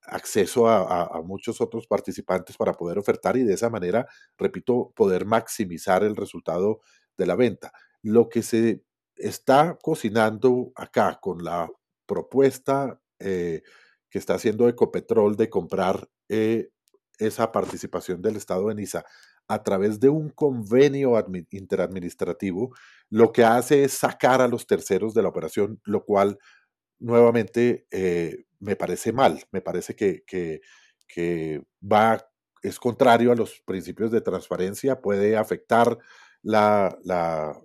[0.05, 4.07] acceso a, muchos otros participantes para poder ofertar y de esa manera,
[4.37, 6.79] repito, poder maximizar el resultado
[7.17, 7.73] de la venta.
[8.01, 8.85] Lo que se
[9.17, 11.69] está cocinando acá con la
[12.05, 13.61] propuesta eh,
[14.13, 16.69] que está haciendo Ecopetrol de comprar eh,
[17.17, 19.03] esa participación del Estado de Niza
[19.47, 21.15] a través de un convenio
[21.49, 22.75] interadministrativo,
[23.09, 26.37] lo que hace es sacar a los terceros de la operación, lo cual
[26.99, 30.61] nuevamente eh, me parece mal, me parece que,
[31.81, 32.23] va,
[32.61, 35.97] es contrario a los principios de transparencia, puede afectar
[36.43, 36.95] la,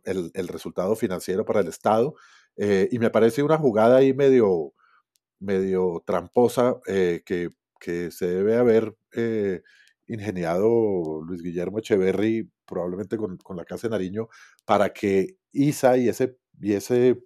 [0.04, 2.14] el, resultado financiero para el Estado
[2.56, 4.72] eh, y me parece una jugada ahí medio,
[5.40, 7.50] medio tramposa eh, que,
[8.10, 8.96] se debe haber
[10.08, 14.28] ingeniado Luis Guillermo Echeverry, probablemente con, la Casa de Nariño,
[14.64, 17.22] para que ISA y ese, y ese,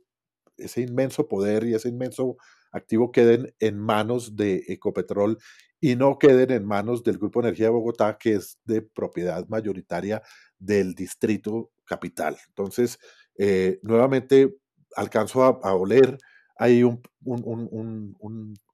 [0.59, 2.37] ese inmenso poder y ese inmenso
[2.70, 5.38] activo queden en manos de Ecopetrol
[5.81, 10.22] y no queden en manos del Grupo Energía de Bogotá, que es de propiedad mayoritaria
[10.59, 12.37] del Distrito Capital.
[12.48, 12.98] Entonces,
[13.37, 14.57] eh, nuevamente
[14.94, 16.18] alcanzo a, oler
[16.62, 17.03] ahí un,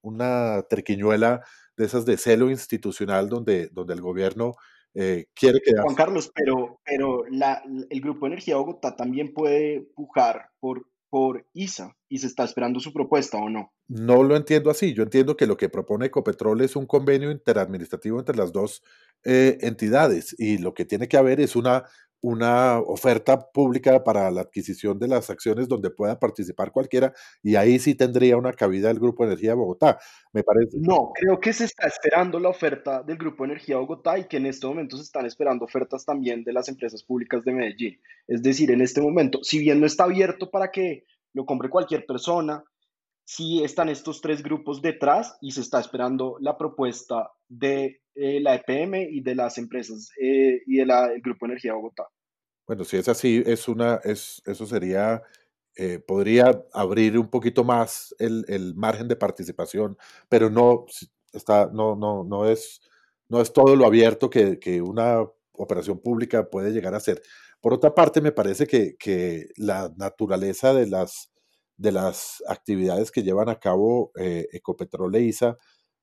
[0.02, 1.42] una triquiñuela
[1.76, 4.56] de esas de celo institucional donde, donde el gobierno
[4.94, 5.72] eh, quiere que...
[5.80, 11.96] Juan Carlos, pero, pero la, el Grupo Energía Bogotá también puede pujar por, por ISA
[12.08, 13.72] y se está esperando su propuesta o no.
[13.86, 14.92] No lo entiendo así.
[14.92, 18.82] Yo entiendo que lo que propone Ecopetrol es un convenio interadministrativo entre las dos
[19.24, 21.84] eh, entidades y lo que tiene que haber es una
[22.20, 27.78] una oferta pública para la adquisición de las acciones donde pueda participar cualquiera y ahí
[27.78, 29.98] sí tendría una cabida el Grupo Energía Bogotá,
[30.32, 30.78] me parece.
[30.80, 34.46] No, creo que se está esperando la oferta del Grupo Energía Bogotá y que en
[34.46, 38.00] este momento se están esperando ofertas también de las empresas públicas de Medellín.
[38.26, 41.04] Es decir, en este momento, si bien no está abierto para que
[41.34, 42.64] lo compre cualquier persona,
[43.24, 48.54] sí están estos tres grupos detrás y se está esperando la propuesta de eh, la
[48.54, 50.90] EPM y de las empresas eh, y del
[51.22, 52.08] Grupo Energía Bogotá.
[52.66, 55.22] Bueno, si es así, es una, es, eso sería,
[55.76, 59.96] eh, podría abrir un poquito más el, el, margen de participación,
[60.28, 60.84] pero no,
[61.32, 62.80] está, no, no, no, es,
[63.28, 67.22] no es todo lo abierto que, que una operación pública puede llegar a ser.
[67.60, 71.30] Por otra parte, me parece que, que la naturaleza de las
[71.78, 75.56] de las actividades que llevan a cabo eh, Ecopetrol e ISA,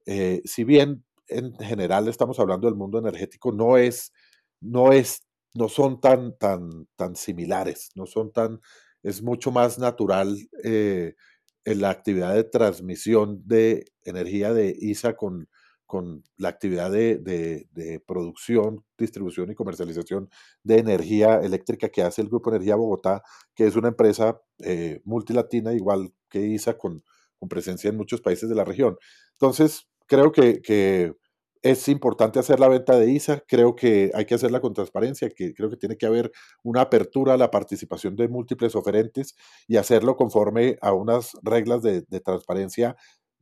[0.06, 4.12] eh, si bien en general estamos hablando del mundo energético, no es,
[4.62, 8.60] no es, no son tan, tan, tan similares, no son tan,
[9.04, 11.16] es mucho más natural eh,
[11.66, 15.48] en la actividad de transmisión de energía de ISA con,
[15.86, 20.30] con la actividad de, producción, distribución y comercialización
[20.64, 23.22] de energía eléctrica que hace el Grupo Energía Bogotá,
[23.54, 27.04] que es una empresa eh, multilatina, igual que ISA, con,
[27.48, 28.98] presencia en muchos países de la región.
[29.34, 31.14] Entonces, creo que,
[31.62, 35.52] es importante hacer la venta de ISA, creo que hay que hacerla con transparencia, que
[35.56, 39.36] creo que tiene que haber una apertura a la participación de múltiples oferentes
[39.68, 42.96] y hacerlo conforme a unas reglas de, de transparencia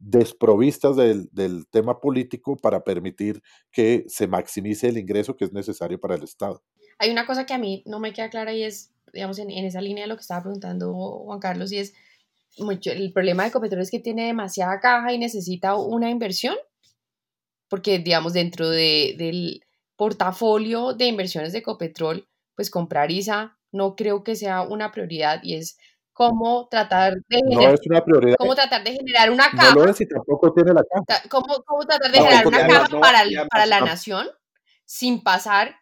[0.04, 6.16] desprovistas del, tema político para permitir que se maximice el ingreso que es necesario para
[6.16, 6.62] el Estado.
[7.00, 9.82] Hay una cosa que a mí no me queda clara y es, digamos, en, esa
[9.82, 11.94] línea de lo que estaba preguntando Juan Carlos, y es,
[12.58, 16.56] mucho, el problema de Ecopetrol es que tiene demasiada caja y necesita una inversión,
[17.70, 19.62] porque, digamos, dentro de, del
[19.96, 25.56] portafolio de inversiones de Ecopetrol, pues comprar ISA no creo que sea una prioridad y
[25.56, 25.78] es
[26.14, 28.36] cómo tratar de generar, una prioridad.
[28.38, 29.74] cómo tratar de generar una caja.
[29.74, 31.28] No lo es y tampoco tiene la caja.
[31.30, 34.28] Cómo, cómo tratar de generar una caja para, para la nación
[34.86, 35.76] sin pasar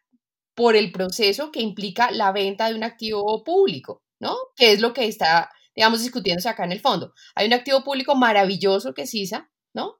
[0.56, 4.36] por el proceso que implica la venta de un activo público, ¿no?
[4.56, 7.14] Que es lo que está, digamos, discutiéndose acá en el fondo.
[7.36, 10.00] Hay un activo público maravilloso que es ISA, ¿no?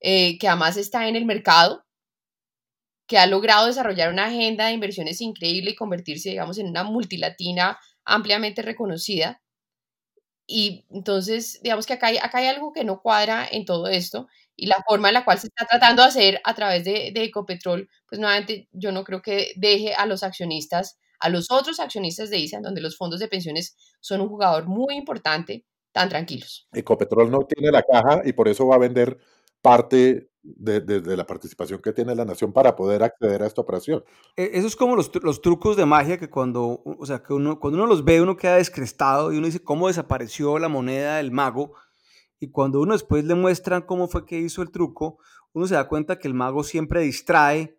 [0.00, 1.84] Eh, que además está en el mercado,
[3.06, 7.78] que ha logrado desarrollar una agenda de inversiones increíble y convertirse, digamos, en una multilatina
[8.04, 9.40] ampliamente reconocida.
[10.46, 14.28] Y entonces, digamos que acá hay, acá hay algo que no cuadra en todo esto
[14.54, 17.24] y la forma en la cual se está tratando de hacer a través de, de
[17.24, 22.30] Ecopetrol, pues nuevamente yo no creo que deje a los accionistas, a los otros accionistas
[22.30, 26.68] de ISA, donde los fondos de pensiones son un jugador muy importante, tan tranquilos.
[26.72, 29.18] Ecopetrol no tiene la caja y por eso va a vender
[29.62, 34.04] parte de, la participación que tiene la nación para poder acceder a esta operación.
[34.36, 37.58] E, eso es como los, los, trucos de magia que cuando, o sea, que uno,
[37.58, 41.32] cuando uno los ve uno queda descrestado y uno dice cómo desapareció la moneda del
[41.32, 41.72] mago
[42.38, 45.18] y cuando uno después le muestran cómo fue que hizo el truco,
[45.52, 47.78] uno se da cuenta que el mago siempre distrae,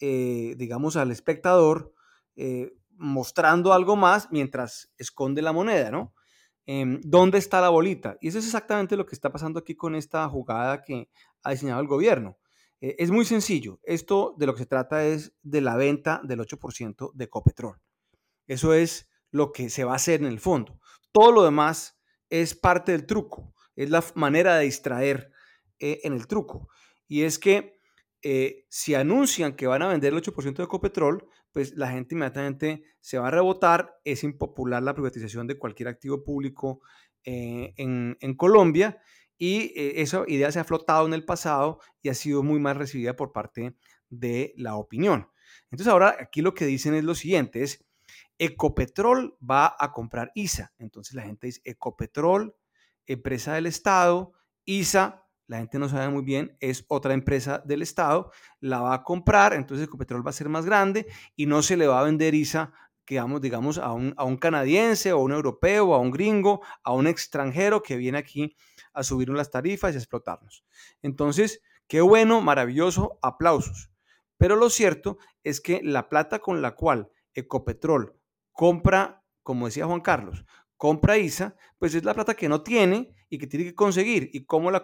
[0.00, 1.92] eh, digamos, al espectador
[2.36, 6.14] eh, mostrando algo más mientras esconde la moneda, ¿no?
[6.66, 8.18] Em, ¿Dónde está la bolita?
[8.20, 11.08] Y eso es exactamente lo que está pasando aquí con esta jugada que
[11.42, 12.38] ha diseñado el gobierno.
[12.80, 13.80] Eh, es muy sencillo.
[13.84, 17.80] Esto de lo que se trata es de la venta del 8% de Ecopetrol.
[18.46, 20.80] Eso es lo que se va a hacer en el fondo.
[21.12, 21.98] Todo lo demás
[22.30, 25.30] es parte del truco, es la manera de distraer
[25.78, 26.68] eh, en el truco.
[27.08, 27.80] Y es que
[28.22, 32.84] eh, si anuncian que van a vender el 8% de Ecopetrol, pues la gente inmediatamente
[33.00, 33.98] se va a rebotar.
[34.04, 36.82] Es impopular la privatización de cualquier activo público
[37.24, 39.00] en, en Colombia
[39.38, 42.76] y eh, esa idea se ha flotado en el pasado y ha sido muy mal
[42.76, 43.74] recibida por parte
[44.10, 45.30] de la opinión.
[45.70, 47.86] Entonces ahora aquí lo que dicen es lo siguiente, es
[48.36, 50.74] Ecopetrol va a comprar ISA.
[50.76, 52.54] Entonces la gente dice Ecopetrol,
[53.06, 54.34] empresa del Estado,
[54.66, 58.30] ISA, la gente no sabe muy bien, es otra empresa del Estado,
[58.60, 61.06] la va a comprar, entonces Ecopetrol va a ser más grande
[61.36, 62.72] y no se le va a vender ISA
[63.08, 67.06] digamos, digamos a, un, a un canadiense o un europeo a un gringo, a un
[67.06, 68.56] extranjero que viene aquí
[68.92, 70.64] a subir las tarifas y a explotarnos.
[71.02, 73.90] Entonces, qué bueno, maravilloso, aplausos.
[74.38, 78.18] Pero lo cierto es que la plata con la cual Ecopetrol
[78.52, 80.44] compra, como decía Juan Carlos,
[80.76, 84.30] compra ISA, pues es la plata que no tiene y que tiene que conseguir.
[84.32, 84.82] ¿Y cómo la,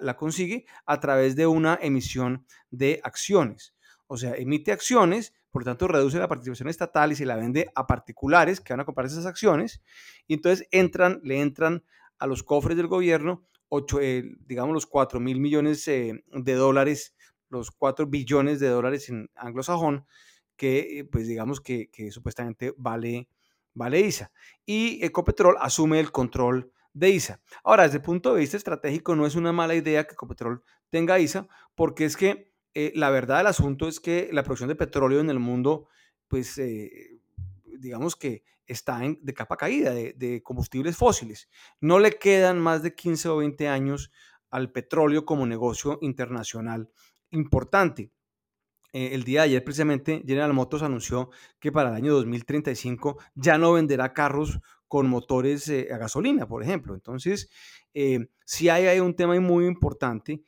[0.00, 0.66] la, consigue?
[0.86, 3.74] A través de una emisión de acciones.
[4.06, 7.70] O sea, emite acciones, por lo tanto reduce la participación estatal y se la vende
[7.74, 9.82] a particulares que van a comprar esas acciones.
[10.26, 11.84] Y entonces entran, le entran
[12.18, 13.46] a los cofres del gobierno,
[14.00, 17.14] eh, digamos los 4 mil millones eh, de dólares,
[17.48, 20.06] los 4 billones de dólares en anglosajón,
[20.56, 23.28] que eh, pues digamos que, supuestamente vale,
[23.74, 24.32] vale ISA.
[24.66, 27.40] Y Ecopetrol asume el control de ISA.
[27.64, 31.18] Ahora, desde el punto de vista estratégico, no es una mala idea que Ecopetrol tenga
[31.18, 32.52] ISA, porque es que
[32.94, 35.88] la verdad del asunto es que la producción de petróleo en el mundo,
[36.28, 36.60] pues
[37.80, 41.48] digamos que está en, de capa caída de, combustibles fósiles.
[41.80, 44.10] No le quedan más de 15 o 20 años
[44.50, 46.90] al petróleo como negocio internacional
[47.30, 48.10] importante.
[48.92, 53.58] Eh, el día de ayer precisamente General Motors anunció que para el año 2035 ya
[53.58, 56.94] no venderá carros con motores eh, a gasolina, por ejemplo.
[56.94, 57.48] Entonces,
[57.94, 60.42] eh, sí hay, hay, un tema muy importante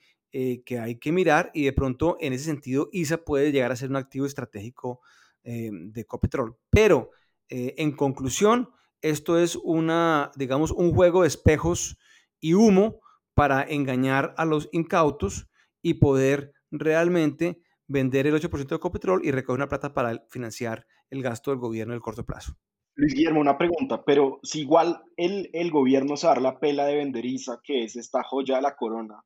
[0.64, 3.90] que hay que mirar y de pronto en ese sentido ISA puede llegar a ser
[3.90, 5.02] un activo estratégico
[5.42, 6.56] de Ecopetrol.
[6.70, 7.10] Pero
[7.54, 8.70] eh, en conclusión,
[9.02, 11.98] esto es una, digamos, un juego de espejos
[12.40, 13.02] y humo
[13.34, 15.50] para engañar a los incautos
[15.82, 21.22] y poder realmente vender el 8% de Ecopetrol y recoger una plata para financiar el
[21.22, 22.56] gasto del gobierno en el corto plazo.
[22.94, 26.96] Luis Guillermo, una pregunta, pero si igual el, el gobierno se da la pela de
[26.96, 29.22] vender ISA, que es esta joya de la corona,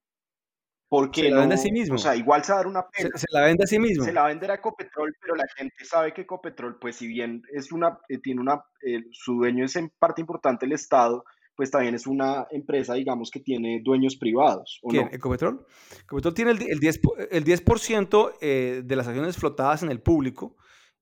[0.88, 1.96] porque se la vende a sí mismo.
[1.96, 3.10] O sea, igual se va a dar una pena.
[3.14, 4.04] Se, la vende a sí mismo.
[4.04, 7.08] Se la va a vender a Ecopetrol, pero la gente sabe que Ecopetrol, pues si
[7.08, 11.24] bien es una, eh, tiene una, eh, su dueño es en parte importante el Estado,
[11.56, 14.78] pues también es una empresa, digamos, que tiene dueños privados.
[14.82, 15.08] ¿o ¿Quién?
[15.12, 15.66] ¿Ecopetrol?
[16.04, 17.62] Ecopetrol tiene el, el 10%, el 10
[18.40, 20.56] eh, de las acciones flotadas en el público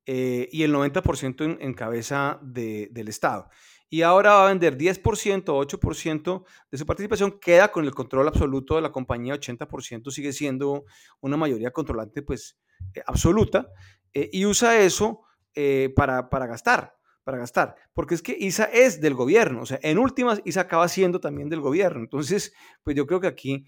[0.07, 3.49] y el 90% en, en cabeza de, del Estado
[3.95, 8.27] y ahora va a vender 10% o 8% de su participación, queda con el control
[8.27, 10.85] absoluto de la compañía, 80% sigue siendo
[11.21, 12.59] una mayoría controlante pues
[12.93, 13.69] eh, absoluta,
[14.13, 15.21] eh, y usa eso
[15.55, 16.94] eh, para, para gastar,
[17.25, 20.87] para gastar, porque es que ISA es del gobierno, o sea, en últimas ISA acaba
[20.89, 23.67] siendo también del gobierno, entonces, pues yo creo que aquí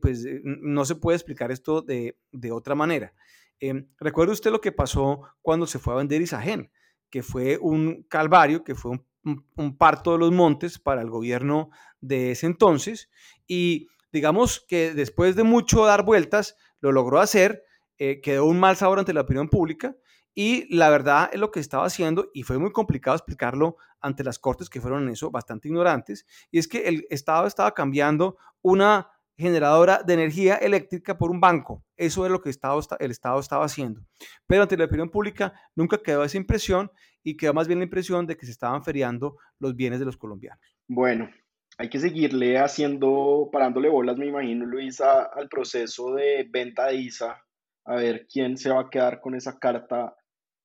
[0.00, 3.14] pues no se puede explicar esto de, de otra manera.
[3.58, 6.70] Em, ¿Recuerda usted lo que pasó cuando se fue a vender Isagen?
[7.10, 11.70] que fue un calvario, que fue un un, parto de los montes para el gobierno
[12.00, 13.10] de ese entonces
[13.46, 17.64] y digamos que después de mucho dar vueltas lo logró hacer,
[17.98, 19.96] eh, quedó un mal sabor ante la opinión pública
[20.34, 24.38] y la verdad es lo que estaba haciendo y fue muy complicado explicarlo ante las
[24.38, 29.10] cortes que fueron en eso bastante ignorantes y es que el Estado estaba cambiando una
[29.36, 31.84] generadora de energía eléctrica por un banco.
[31.96, 34.02] Eso es lo que el Estado, el Estado estaba haciendo.
[34.46, 36.90] Pero ante la opinión pública nunca quedó esa impresión
[37.22, 40.16] y quedó más bien la impresión de que se estaban feriando los bienes de los
[40.16, 40.60] colombianos.
[40.88, 41.30] Bueno,
[41.78, 47.42] hay que seguirle haciendo, parándole bolas, me imagino, Luisa, al proceso de venta de ISA,
[47.84, 50.14] a ver quién se va a quedar con esa carta,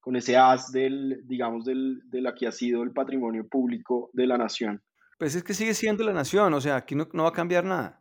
[0.08, 4.26] con ese as del, digamos, del, de la que ha sido el patrimonio público de
[4.26, 4.82] la nación.
[5.20, 7.66] Pues es que sigue siendo la nación, o sea, aquí no, no va a cambiar
[7.66, 8.00] nada.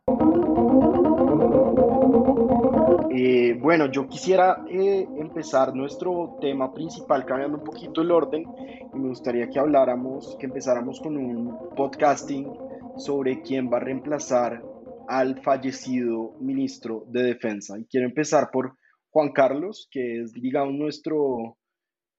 [3.11, 8.45] Eh, bueno, yo quisiera eh, empezar nuestro tema principal cambiando un poquito el orden
[8.93, 12.47] y me gustaría que habláramos, que empezáramos con un podcasting
[12.95, 14.63] sobre quién va a reemplazar
[15.09, 17.77] al fallecido ministro de Defensa.
[17.77, 18.77] Y quiero empezar por
[19.09, 21.57] Juan Carlos, que es, digamos, nuestro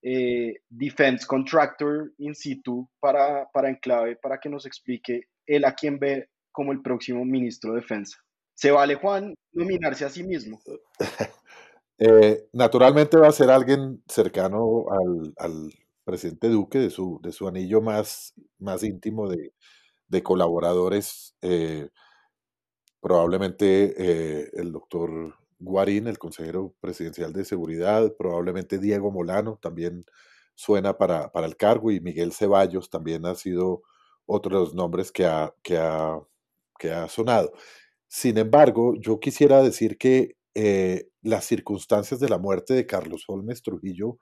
[0.02, 5.98] eh, defense contractor in situ para, para Enclave, para que nos explique él a quién
[5.98, 8.18] ve como el próximo ministro de Defensa.
[8.54, 10.60] ¿Se vale, Juan, nominarse a sí mismo?
[12.00, 14.84] Eh, naturalmente va a ser alguien cercano
[15.36, 15.72] al,
[16.04, 21.34] presidente Duque, de su, de su anillo más, más íntimo de, colaboradores.
[21.42, 21.88] Eh,
[23.00, 30.04] probablemente el doctor Guarín, el consejero presidencial de seguridad, probablemente Diego Molano también
[30.54, 33.82] suena para, el cargo y Miguel Ceballos también ha sido
[34.26, 36.18] otro de los nombres que ha, que ha,
[36.78, 37.52] que ha sonado.
[38.08, 43.62] Sin embargo, yo quisiera decir que eh, las circunstancias de la muerte de Carlos Holmes
[43.62, 44.18] Trujillo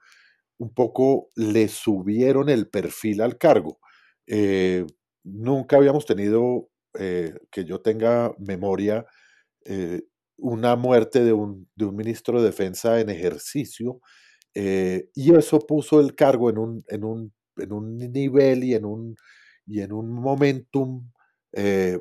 [0.59, 3.79] un poco le subieron el perfil al cargo.
[4.27, 4.85] Eh,
[5.23, 6.69] nunca habíamos tenido,
[6.99, 9.05] eh, que yo tenga memoria,
[10.37, 14.01] una muerte de un, ministro de defensa en ejercicio
[14.53, 19.15] y eso puso el cargo en un, en un, en un nivel y en un,
[19.67, 21.11] y en un momentum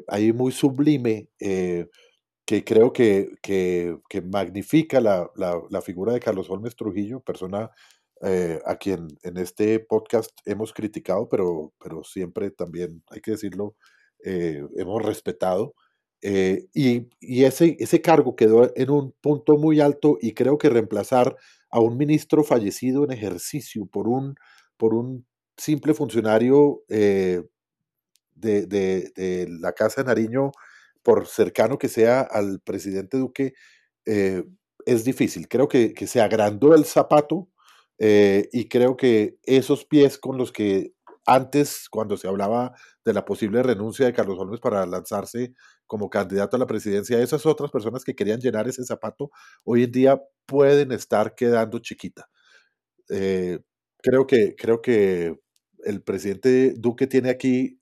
[0.08, 3.28] ahí muy sublime que creo que,
[4.24, 7.70] magnifica la, la, figura de Carlos Holmes Trujillo, persona
[8.22, 11.72] eh, a quien en este podcast hemos criticado, pero,
[12.04, 13.76] siempre también, hay que decirlo,
[14.24, 15.74] eh, hemos respetado.
[16.22, 17.08] Eh, y,
[17.44, 21.36] ese, ese cargo quedó en un punto muy alto y creo que reemplazar
[21.70, 24.34] a un ministro fallecido en ejercicio por un,
[24.76, 27.44] por un simple funcionario de,
[28.34, 30.52] de, de, la Casa de Nariño
[31.06, 33.54] por cercano que sea al presidente Duque,
[34.06, 34.42] eh,
[34.86, 35.46] es difícil.
[35.48, 37.48] Creo que, se agrandó el zapato
[37.98, 40.94] eh, y creo que esos pies con los que
[41.26, 42.72] antes, cuando se hablaba
[43.04, 45.54] de la posible renuncia de Carlos Holmes para lanzarse
[45.86, 49.30] como candidato a la presidencia, esas otras personas que querían llenar ese zapato,
[49.64, 52.28] hoy en día pueden estar quedando chiquita.
[53.10, 53.60] Eh,
[54.02, 55.38] creo, que, creo que
[55.84, 57.80] el presidente Duque tiene aquí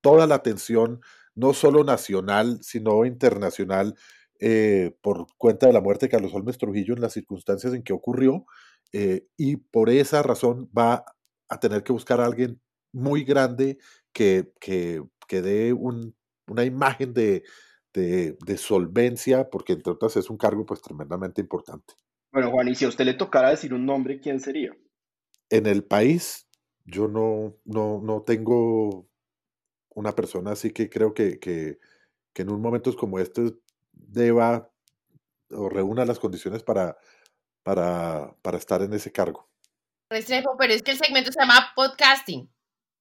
[0.00, 1.00] toda la atención
[1.34, 3.94] no solo nacional, sino internacional,
[4.40, 7.92] eh, por cuenta de la muerte de Carlos Holmes Trujillo en las circunstancias en que
[7.92, 8.44] ocurrió,
[8.92, 11.04] eh, y por esa razón va
[11.48, 12.60] a tener que buscar a alguien
[12.92, 13.78] muy grande
[14.12, 17.44] que, que, dé una imagen de,
[18.56, 21.94] solvencia, porque entre otras es un cargo pues tremendamente importante.
[22.32, 24.76] Bueno, Juan, y si a usted le tocara decir un nombre, ¿quién sería?
[25.50, 26.48] En el país,
[26.84, 29.08] yo no, no, no tengo
[29.90, 31.78] una persona así que creo que, que,
[32.34, 33.54] en un momento como este
[33.92, 34.70] deba
[35.50, 36.96] o reúna las condiciones para,
[37.62, 39.48] para, para estar en ese cargo.
[40.08, 42.50] Restrepo, pero es que el segmento se llama podcasting.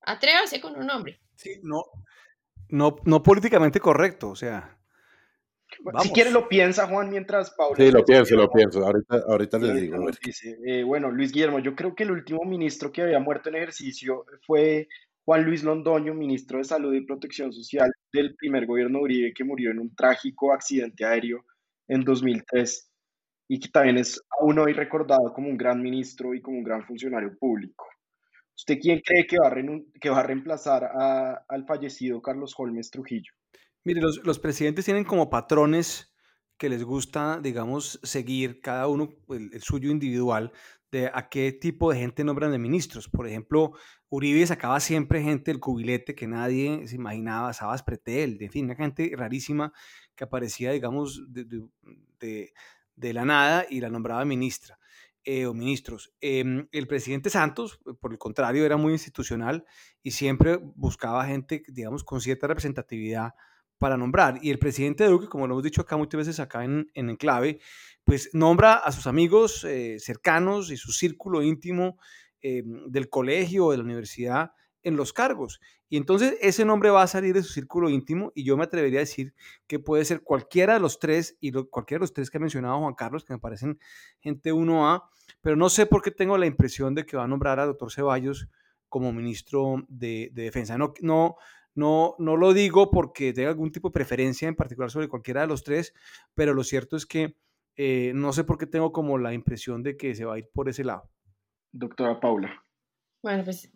[0.01, 1.20] Atrévase con un nombre.
[1.36, 1.84] Sí, no,
[2.70, 4.80] no, no políticamente correcto, o sea.
[6.01, 7.76] Si quiere lo piensa Juan mientras Pablo.
[7.76, 8.86] Sí, lo pienso, lo pienso.
[8.86, 9.97] Ahorita, ahorita le digo.
[10.66, 14.26] Eh, bueno, Luis Guillermo, yo creo que el último ministro que había muerto en ejercicio
[14.45, 14.88] fue
[15.26, 19.72] Juan Luis Londoño, ministro de Salud y Protección Social del primer gobierno Uribe, que murió
[19.72, 21.43] en un trágico accidente aéreo
[21.88, 22.93] en 2003
[23.48, 26.86] y que también es aún hoy recordado como un gran ministro y como un gran
[26.86, 27.86] funcionario público.
[28.56, 29.56] ¿Usted quién cree que va a,
[30.00, 30.84] que va a reemplazar
[31.48, 33.34] al fallecido Carlos Holmes Trujillo?
[33.84, 36.14] Mire, los, presidentes tienen como patrones
[36.58, 40.52] que les gusta, digamos, seguir cada uno el suyo individual
[40.94, 43.10] de a qué tipo de gente nombran de ministros.
[43.10, 43.74] Por ejemplo,
[44.10, 48.76] Uribe sacaba siempre gente del cubilete que nadie se imaginaba, Sabas Pretel, en fin, una
[48.76, 49.74] gente rarísima
[50.16, 52.54] que aparecía, digamos, de,
[52.96, 54.80] la nada y la nombraba ministra
[55.26, 56.14] eh, o ministros.
[56.22, 59.66] Em, el presidente Santos, por el contrario, era muy institucional
[60.02, 63.34] y siempre buscaba gente, digamos, con cierta representatividad
[63.78, 64.39] para nombrar.
[64.41, 67.60] Y el presidente Duque, como lo hemos dicho acá muchas veces acá en, en Enclave,
[68.04, 71.98] pues nombra a sus amigos eh, cercanos y su círculo íntimo
[72.41, 74.52] eh, del colegio o de la universidad
[74.84, 75.60] en los cargos.
[75.90, 79.00] Y entonces ese nombre va a salir de su círculo íntimo y yo me atrevería
[79.00, 79.34] a decir
[79.68, 82.80] que puede ser cualquiera de los tres y cualquiera de los tres que ha mencionado
[82.80, 83.80] Juan Carlos, que me parecen
[84.20, 85.04] gente 1A,
[85.42, 87.92] pero no sé por qué tengo la impresión de que va a nombrar al doctor
[87.92, 88.48] Ceballos
[88.90, 90.78] como ministro de, de Defensa.
[90.78, 91.38] No, no,
[91.76, 95.48] no, no lo digo porque tenga algún tipo de preferencia en particular sobre cualquiera de
[95.48, 95.94] los tres,
[96.36, 97.36] pero lo cierto es que
[97.76, 100.50] eh, no sé por qué tengo como la impresión de que se va a ir
[100.54, 101.10] por ese lado.
[101.72, 102.64] Doctora Paula.
[103.24, 103.72] Bueno, pues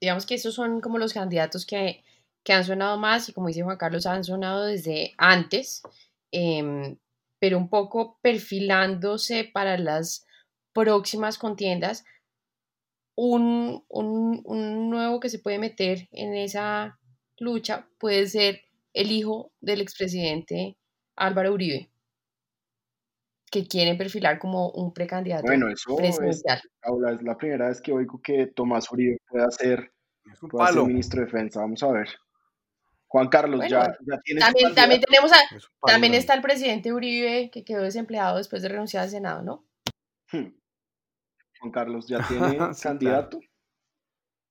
[0.00, 2.04] digamos que esos son como los candidatos que,
[2.48, 5.82] han sonado más y como dice Juan Carlos, han sonado desde antes,
[6.32, 6.96] em,
[7.38, 10.26] pero un poco perfilándose para las
[10.72, 12.04] próximas contiendas.
[13.16, 16.98] Un, un, nuevo que se puede meter en esa
[17.38, 18.62] lucha puede ser
[18.94, 20.78] el hijo del expresidente
[21.16, 21.90] Álvaro Uribe
[23.50, 26.58] que quieren perfilar como un precandidato bueno, eso presidencial.
[26.58, 29.92] Es, es la primera vez que oigo que Tomás Uribe puede ser,
[30.50, 31.60] puede ser ministro de defensa.
[31.60, 32.08] Vamos a ver.
[33.08, 35.36] Juan Carlos, ya, ya tiene también, también tenemos a,
[35.86, 39.64] también está el presidente Uribe que quedó desempleado después de renunciar al Senado, ¿no?
[40.30, 40.52] Hmm.
[41.60, 43.40] Juan Carlos, ¿ya tiene candidato?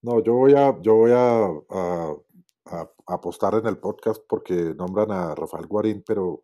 [0.02, 5.36] No, yo voy a, yo voy a, a, apostar en el podcast porque nombran a
[5.36, 6.42] Rafael Guarín, pero,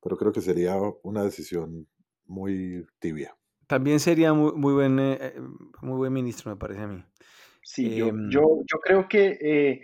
[0.00, 1.86] pero creo que sería una decisión
[2.26, 3.36] muy tibia.
[3.66, 5.40] También sería muy, muy buen, eh, eh,
[5.82, 7.04] muy buen ministro, me parece a mí.
[7.62, 9.80] Sí, yo, em, yo, yo, creo que eh,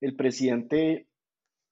[0.00, 1.06] el presidente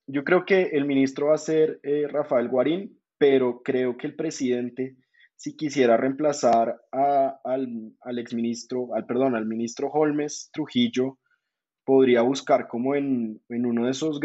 [0.07, 4.15] yo creo que el ministro va a ser eh, Rafael Guarín, pero creo que el
[4.15, 4.97] presidente,
[5.37, 11.19] si quisiera reemplazar al, al exministro, al perdón, al ministro Holmes Trujillo,
[11.85, 14.21] podría buscar como en, uno de esos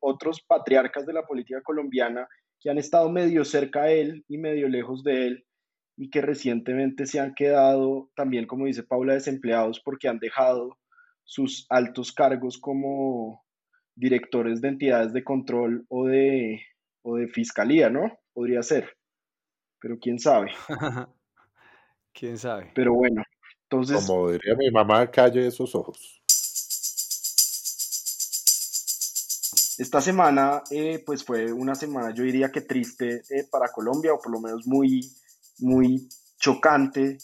[0.00, 2.26] otros patriarcas de la política colombiana
[2.64, 5.46] que han estado medio cerca de él y medio lejos de él
[5.98, 10.78] y que recientemente se han quedado también, como dice Paula, desempleados porque han dejado
[11.24, 13.44] sus altos cargos como
[13.94, 16.62] directores de entidades de control o de,
[17.02, 18.18] o de fiscalía, ¿no?
[18.32, 18.96] Podría ser.
[19.78, 20.50] Pero quién sabe.
[22.14, 22.72] quién sabe.
[22.74, 23.22] Pero bueno,
[23.64, 24.06] entonces.
[24.06, 26.23] Como diría mi mamá, calle esos ojos.
[29.76, 34.20] Esta semana, eh, pues fue una semana, yo diría que triste eh, para Colombia, o
[34.20, 35.00] por lo menos muy,
[35.58, 36.08] muy
[36.38, 37.18] chocante,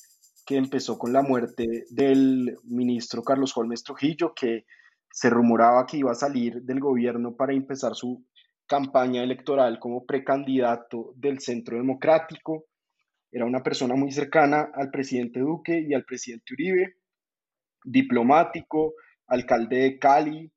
[0.44, 4.64] que empezó con la muerte del ministro Carlos Holmes Trujillo, que
[5.12, 8.24] se rumoraba que iba a salir del gobierno para empezar su
[8.66, 12.64] campaña electoral como precandidato del Centro Democrático.
[13.30, 16.96] Era una persona muy cercana al presidente Duque y al presidente Uribe,
[17.84, 18.94] diplomático,
[19.28, 20.52] alcalde de Cali,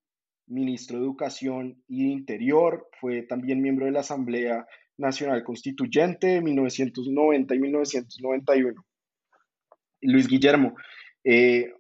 [0.53, 4.65] ministro de Educación y Interior, fue también miembro de la Asamblea
[4.97, 8.85] Nacional Constituyente de 1990 y 1991.
[10.01, 10.75] Luis Guillermo,
[11.23, 11.73] eh,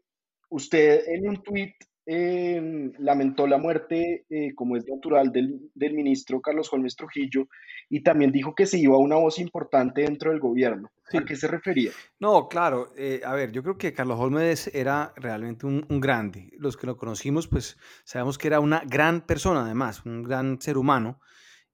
[0.49, 6.67] usted en un tuit Em, lamentó la muerte, eh, como es natural, del, ministro Carlos
[6.73, 7.47] Holmes Trujillo
[7.87, 10.91] y también dijo que se iba una voz importante dentro del gobierno.
[11.13, 11.91] ¿A qué se refería?
[12.19, 12.89] No, claro.
[12.97, 16.49] Eh, a ver, yo creo que Carlos Holmes era realmente un, grande.
[16.57, 20.77] Los que lo conocimos, pues sabemos que era una gran persona, además, un gran ser
[20.77, 21.21] humano.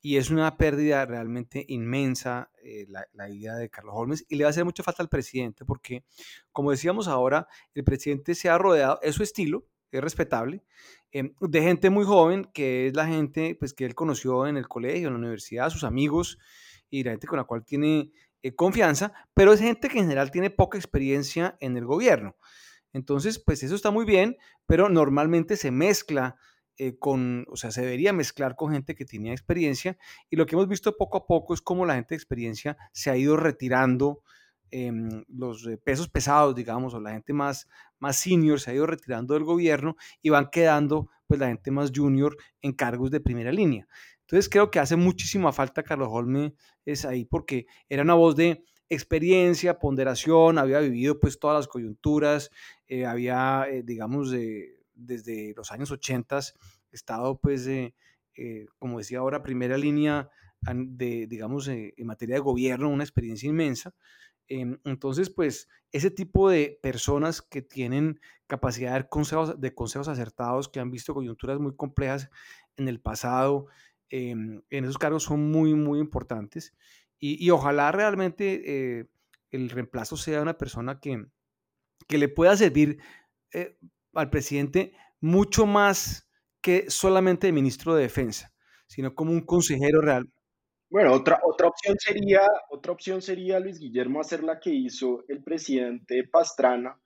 [0.01, 4.43] Y es una pérdida realmente inmensa eh, la, la, idea de Carlos Holmes y le
[4.43, 6.05] va a hacer mucha falta al presidente porque,
[6.53, 10.64] como decíamos ahora, el presidente se ha rodeado, es su estilo, es respetable,
[11.12, 14.68] em, de gente muy joven, que es la gente pues, que él conoció en el
[14.68, 16.38] colegio, en la universidad, sus amigos
[16.90, 18.12] y la gente con la cual tiene
[18.42, 22.36] eh, confianza, pero es gente que en general tiene poca experiencia en el gobierno.
[22.94, 26.38] Entonces, pues eso está muy bien, pero normalmente se mezcla
[26.78, 29.98] eh, con, o sea, se debería mezclar con gente que tenía experiencia
[30.30, 33.10] y lo que hemos visto poco a poco es cómo la gente de experiencia se
[33.10, 34.24] ha ido retirando
[34.72, 37.67] Em, los eh, pesos pesados, digamos, o la gente más,
[37.97, 41.91] más senior se ha ido retirando del gobierno y van quedando pues la gente más
[41.93, 43.88] junior en cargos de primera línea.
[44.22, 46.53] Entonces creo que hace muchísima falta Carlos Holme
[46.86, 52.51] es ahí porque era una voz de experiencia, ponderación, había vivido pues todas las coyunturas,
[52.88, 54.32] eh, había, eh, digamos,
[54.93, 56.39] desde los años 80
[56.91, 57.67] estado pues,
[58.78, 60.30] como decía ahora, primera línea
[60.61, 63.93] de, digamos, en materia de gobierno, una experiencia inmensa.
[64.50, 70.68] Em, entonces, pues ese tipo de personas que tienen capacidad de consejos, de consejos acertados,
[70.68, 72.30] que han visto coyunturas muy complejas
[72.76, 73.68] en el pasado,
[74.10, 76.76] em, en esos cargos son muy, muy importantes.
[77.20, 79.10] Y, ojalá realmente eh,
[79.52, 81.26] el reemplazo sea una persona que,
[82.08, 83.00] que le pueda servir
[83.54, 83.78] eh,
[84.14, 86.30] al presidente mucho más
[86.62, 88.54] que solamente ministro de defensa,
[88.88, 90.32] sino como un consejero real,
[90.90, 95.44] bueno, otra, otra opción sería, otra opción sería Luis Guillermo hacer la que hizo el
[95.44, 97.00] presidente Pastrana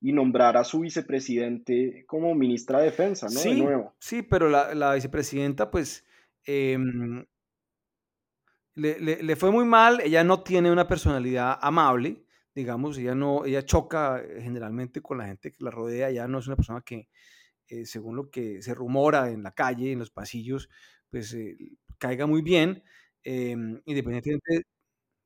[0.00, 3.38] y nombrar a su vicepresidente como ministra de Defensa, ¿no?
[3.38, 3.94] Sí, de nuevo.
[3.98, 6.06] Sí, pero la, vicepresidenta, pues,
[6.44, 7.24] em,
[8.74, 10.00] le, fue muy mal.
[10.00, 12.24] Ella no tiene una personalidad amable,
[12.54, 16.08] digamos, ella no, ella choca generalmente con la gente que la rodea.
[16.08, 17.08] Ella no es una persona que,
[17.68, 20.70] eh, según lo que se rumora en la calle, en los pasillos,
[21.10, 21.56] pues eh,
[21.98, 22.82] caiga muy bien.
[23.24, 24.62] Em, independientemente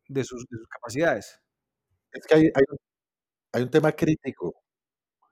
[0.08, 1.40] de sus, de sus, capacidades.
[2.12, 2.50] Es que hay,
[3.52, 4.54] hay, un tema crítico,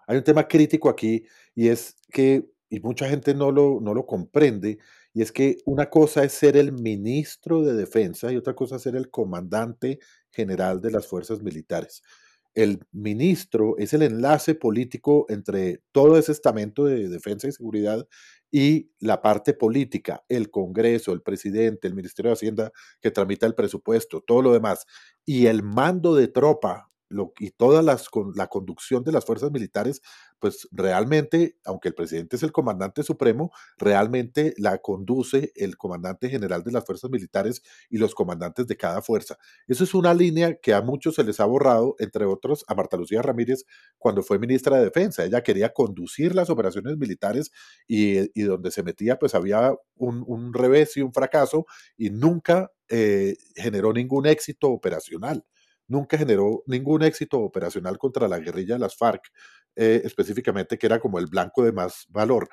[0.07, 4.07] hay un tema crítico aquí y es que, y mucha gente no lo, no lo
[4.07, 4.79] comprende,
[5.15, 8.83] y es que una cosa es ser el ministro de defensa y otra cosa es
[8.83, 9.99] ser el comandante
[10.31, 12.03] general de las fuerzas militares
[12.55, 18.07] el ministro es el enlace político entre todo ese estamento de defensa y seguridad
[18.53, 23.55] y la parte política, el Congreso, el presidente, el Ministerio de Hacienda que tramita el
[23.55, 24.87] presupuesto, todo lo demás.
[25.25, 29.51] Y el mando de tropa lo, y toda las, con, la conducción de las fuerzas
[29.53, 30.03] militares,
[30.39, 36.65] pues realmente, aunque el presidente es el comandante supremo, realmente la conduce el comandante general
[36.65, 39.39] de las fuerzas militares y los comandantes de cada fuerza.
[39.69, 42.97] Eso es una línea que a muchos se les ha borrado, entre otros a Marta
[42.97, 43.65] Lucía Ramírez
[43.99, 45.25] cuando fue ministra de Defensa.
[45.25, 47.53] Ella quería conducir las operaciones militares
[47.87, 52.73] y, y donde se metía, pues había un, un revés y un fracaso y nunca
[52.89, 55.45] eh, generó ningún éxito operacional
[55.89, 59.23] nunca generó ningún éxito operacional contra la guerrilla de las FARC,
[59.77, 62.49] eh, específicamente que era como el blanco de más valor.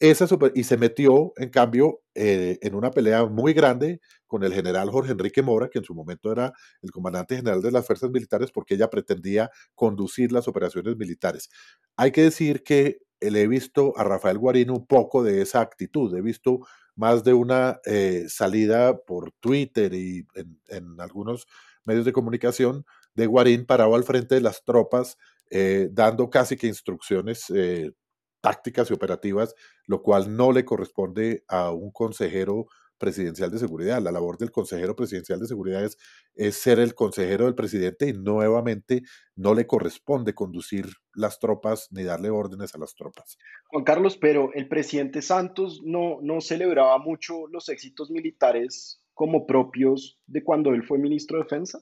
[0.00, 4.90] Esa y se metió, en cambio, eh, en una pelea muy grande con el general
[4.90, 6.52] Jorge Enrique Mora, que en su momento era
[6.82, 11.48] el comandante general de las fuerzas militares, porque ella pretendía conducir las operaciones militares.
[11.96, 16.14] Hay que decir que le he visto a Rafael Guarino un poco de esa actitud.
[16.16, 16.60] He visto
[16.96, 21.46] más de una eh, salida por Twitter y en, en algunos
[21.84, 25.16] medios de comunicación de Guarín parado al frente de las tropas,
[25.50, 27.92] eh, dando casi que instrucciones eh,
[28.40, 29.54] tácticas y operativas,
[29.86, 32.66] lo cual no le corresponde a un consejero
[32.98, 34.00] presidencial de seguridad.
[34.00, 35.98] La labor del consejero presidencial de seguridad es,
[36.34, 39.02] es, ser el consejero del presidente y nuevamente
[39.36, 43.36] no le corresponde conducir las tropas ni darle órdenes a las tropas.
[43.68, 50.18] Juan Carlos, pero el presidente Santos no, no celebraba mucho los éxitos militares como propios
[50.26, 51.80] de cuando él fue ministro de Defensa?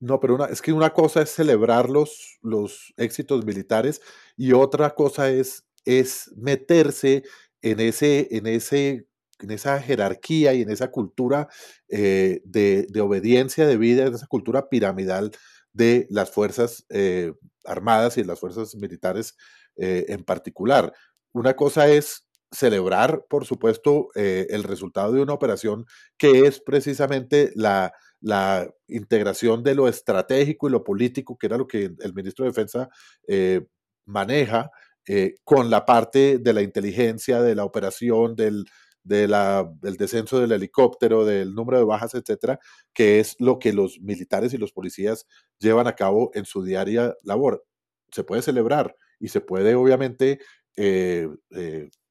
[0.00, 4.00] No, pero una, es que una cosa es celebrar los, los éxitos militares
[4.36, 7.22] y otra cosa es, es meterse
[7.60, 9.06] en, ese, en, ese,
[9.40, 11.48] en esa jerarquía y en esa cultura
[11.88, 15.32] eh, de, de, obediencia de vida, en esa cultura piramidal
[15.74, 17.32] de las Fuerzas eh,
[17.64, 19.36] Armadas y las Fuerzas Militares
[19.76, 20.92] eh, en particular.
[21.32, 25.86] Una cosa es celebrar, por supuesto, eh, el resultado de una operación
[26.18, 31.66] que es precisamente la, la, integración de lo estratégico y lo político, que era lo
[31.68, 32.88] que el ministro de Defensa
[33.28, 33.66] eh,
[34.04, 34.70] maneja,
[35.06, 38.64] eh, con la parte de la inteligencia, de la operación, del,
[39.04, 42.58] de la, del descenso del helicóptero, del número de bajas, etcétera,
[42.92, 45.26] que es lo que los militares y los policías
[45.58, 47.64] llevan a cabo en su diaria labor.
[48.12, 50.40] Se puede celebrar y se puede, obviamente,
[50.76, 51.28] eh,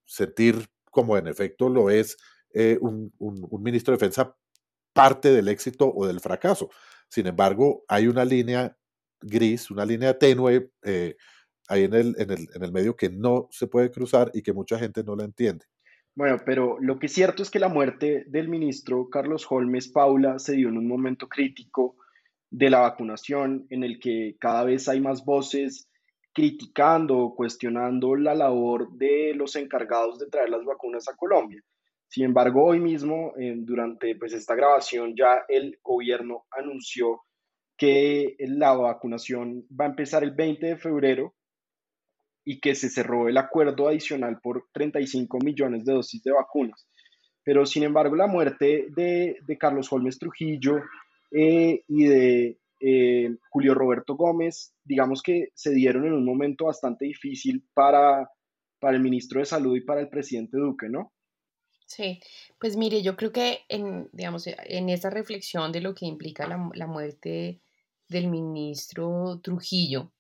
[0.09, 2.17] sentir como en efecto lo es
[2.53, 4.35] eh, un, un, ministro de defensa
[4.91, 6.69] parte del éxito o del fracaso.
[7.07, 8.75] Sin embargo, hay una línea
[9.21, 11.15] gris, una línea tenue eh,
[11.67, 14.51] ahí en el, en, el, en el medio que no se puede cruzar y que
[14.51, 15.65] mucha gente no la entiende.
[16.15, 20.39] Bueno, pero lo que es cierto es que la muerte del ministro Carlos Holmes Paula
[20.39, 21.97] se dio en un momento crítico
[22.49, 25.87] de la vacunación en el que cada vez hay más voces
[26.33, 31.61] criticando o cuestionando la labor de los encargados de traer las vacunas a Colombia.
[32.07, 37.21] Sin embargo, hoy mismo, eh, durante pues, esta grabación, ya el gobierno anunció
[37.77, 41.33] que la vacunación va a empezar el 20 de febrero
[42.43, 46.87] y que se cerró el acuerdo adicional por 35 millones de dosis de vacunas.
[47.43, 50.81] Pero sin embargo, la muerte de, de Carlos Holmes Trujillo
[51.31, 57.05] eh, y de eh, Julio Roberto Gómez, digamos que se dieron en un momento bastante
[57.05, 58.29] difícil para,
[58.79, 61.13] para el ministro de Salud y para el presidente Duque, ¿no?
[61.85, 62.19] Sí,
[62.59, 66.69] pues mire, yo creo que en, digamos, en esta reflexión de lo que implica la,
[66.75, 67.61] la muerte
[68.07, 70.11] del ministro Trujillo,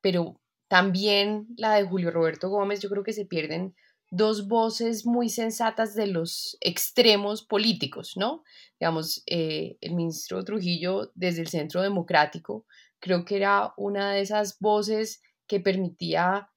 [0.00, 3.74] pero también la de Julio Roberto Gómez, yo creo que se pierden
[4.12, 8.44] dos voces muy sensatas de los extremos políticos, ¿no?
[8.78, 12.66] Digamos, eh, el ministro Trujillo desde el Centro Democrático
[13.00, 16.50] creo que era una de esas voces que permitía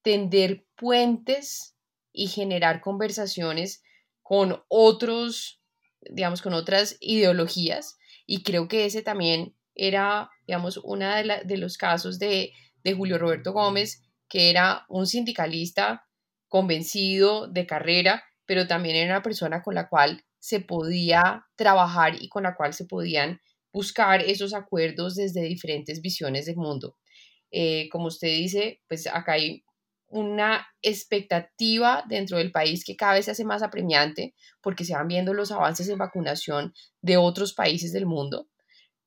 [0.00, 1.76] tender puentes
[2.10, 3.82] y generar conversaciones
[4.22, 5.60] con otros,
[6.00, 7.98] digamos, con otras ideologías.
[8.24, 11.06] Y creo que ese también era, digamos, uno
[11.44, 12.54] de, los casos de
[12.96, 16.03] Julio Roberto Gómez, que era un sindicalista
[16.54, 22.28] convencido de carrera, pero también era una persona con la cual se podía trabajar y
[22.28, 23.40] con la cual se podían
[23.72, 26.96] buscar esos acuerdos desde diferentes visiones del mundo.
[27.50, 29.64] Eh, como usted dice, pues acá hay
[30.06, 35.08] una expectativa dentro del país que cada vez se hace más apremiante porque se van
[35.08, 38.46] viendo los avances en vacunación de otros países del mundo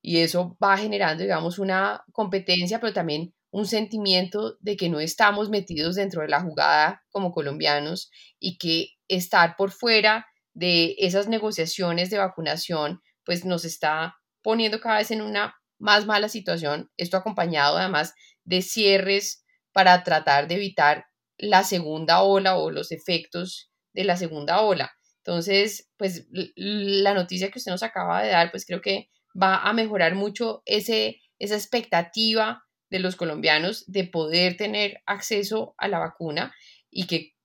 [0.02, 5.50] y eso va generando, digamos, una competencia, pero también un sentimiento de que no estamos
[5.50, 12.10] metidos dentro de la jugada como colombianos y que estar por fuera de esas negociaciones
[12.10, 17.78] de vacunación pues nos está poniendo cada vez en una más mala situación, esto acompañado
[17.78, 21.06] además de cierres para tratar de evitar
[21.38, 24.92] la segunda ola o los efectos de la segunda ola.
[25.18, 29.74] Entonces, pues la noticia que usted nos acaba de dar, pues creo que va a
[29.74, 36.54] mejorar mucho ese esa expectativa de los colombianos de poder tener acceso a la vacuna
[36.90, 37.36] y que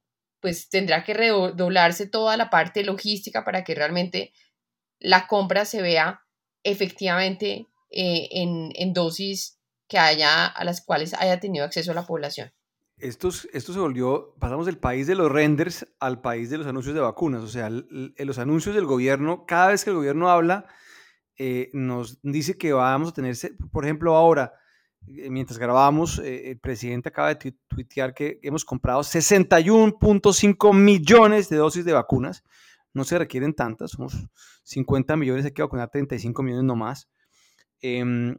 [0.40, 4.32] pues tendrá que redoblarse toda la parte logística para que realmente
[4.99, 6.22] la compra se vea
[6.64, 12.53] efectivamente eh, en, dosis que haya, a las cuales haya tenido acceso la población.
[12.99, 16.95] Esto, esto se volvió, pasamos del país de los renders al país de los anuncios
[16.95, 17.43] de vacunas.
[17.43, 20.66] O sea, los anuncios del gobierno, cada vez que el gobierno habla,
[21.36, 23.36] eh, nos dice que vamos a tener,
[23.72, 24.55] por ejemplo, ahora,
[25.07, 31.85] eh, mientras grabamos, el presidente acaba de tuitear que hemos comprado 61.5 millones de dosis
[31.85, 32.45] de vacunas.
[32.95, 34.15] No se requieren tantas, somos
[34.65, 37.09] 50 millones, hay que vacunar 35 millones nomás.
[37.81, 38.37] Em,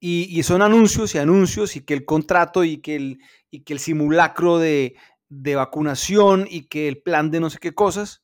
[0.00, 3.18] y, son anuncios y anuncios y que el contrato y que el,
[3.50, 4.96] y que el simulacro de,
[5.28, 8.22] de vacunación y que el plan de no sé qué cosas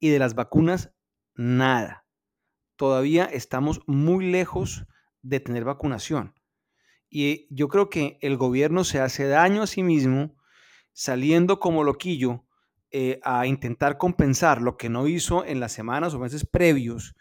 [0.00, 0.92] y de las vacunas,
[1.34, 2.04] nada.
[2.76, 4.84] Todavía estamos muy lejos
[5.22, 6.34] de tener vacunación.
[7.14, 10.34] Y yo creo que el gobierno se hace daño a sí mismo
[10.94, 12.46] saliendo como loquillo
[12.90, 17.14] eh, a intentar compensar lo que no hizo en las semanas o meses previos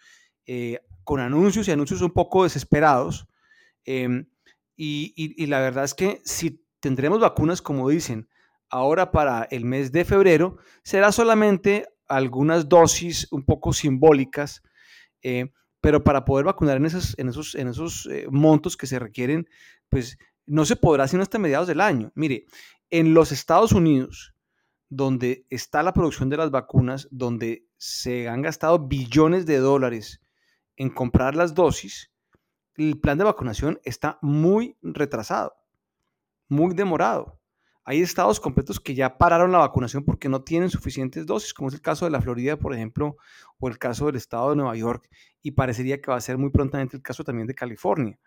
[0.45, 3.27] eh, con anuncios y anuncios un poco desesperados.
[3.83, 4.27] Em,
[4.77, 8.29] y, la verdad es que si tendremos vacunas, como dicen,
[8.69, 14.63] ahora para el mes de febrero, será solamente algunas dosis un poco simbólicas,
[15.21, 19.47] eh, pero para poder vacunar en esos, en esos, en esos montos que se requieren,
[19.91, 20.17] pues
[20.47, 22.11] no se podrá sino hasta mediados del año.
[22.15, 22.45] Mire,
[22.89, 24.33] en los Estados Unidos,
[24.89, 30.21] donde está la producción de las vacunas, donde se han gastado billones de dólares
[30.77, 32.11] en comprar las dosis,
[32.75, 35.53] el plan de vacunación está muy retrasado,
[36.47, 37.39] muy demorado.
[37.83, 41.75] Hay estados completos que ya pararon la vacunación porque no tienen suficientes dosis, como es
[41.75, 43.17] el caso de la Florida, por ejemplo,
[43.59, 45.09] o el caso del estado de Nueva York,
[45.41, 48.19] y parecería que va a ser muy prontamente el caso también de California.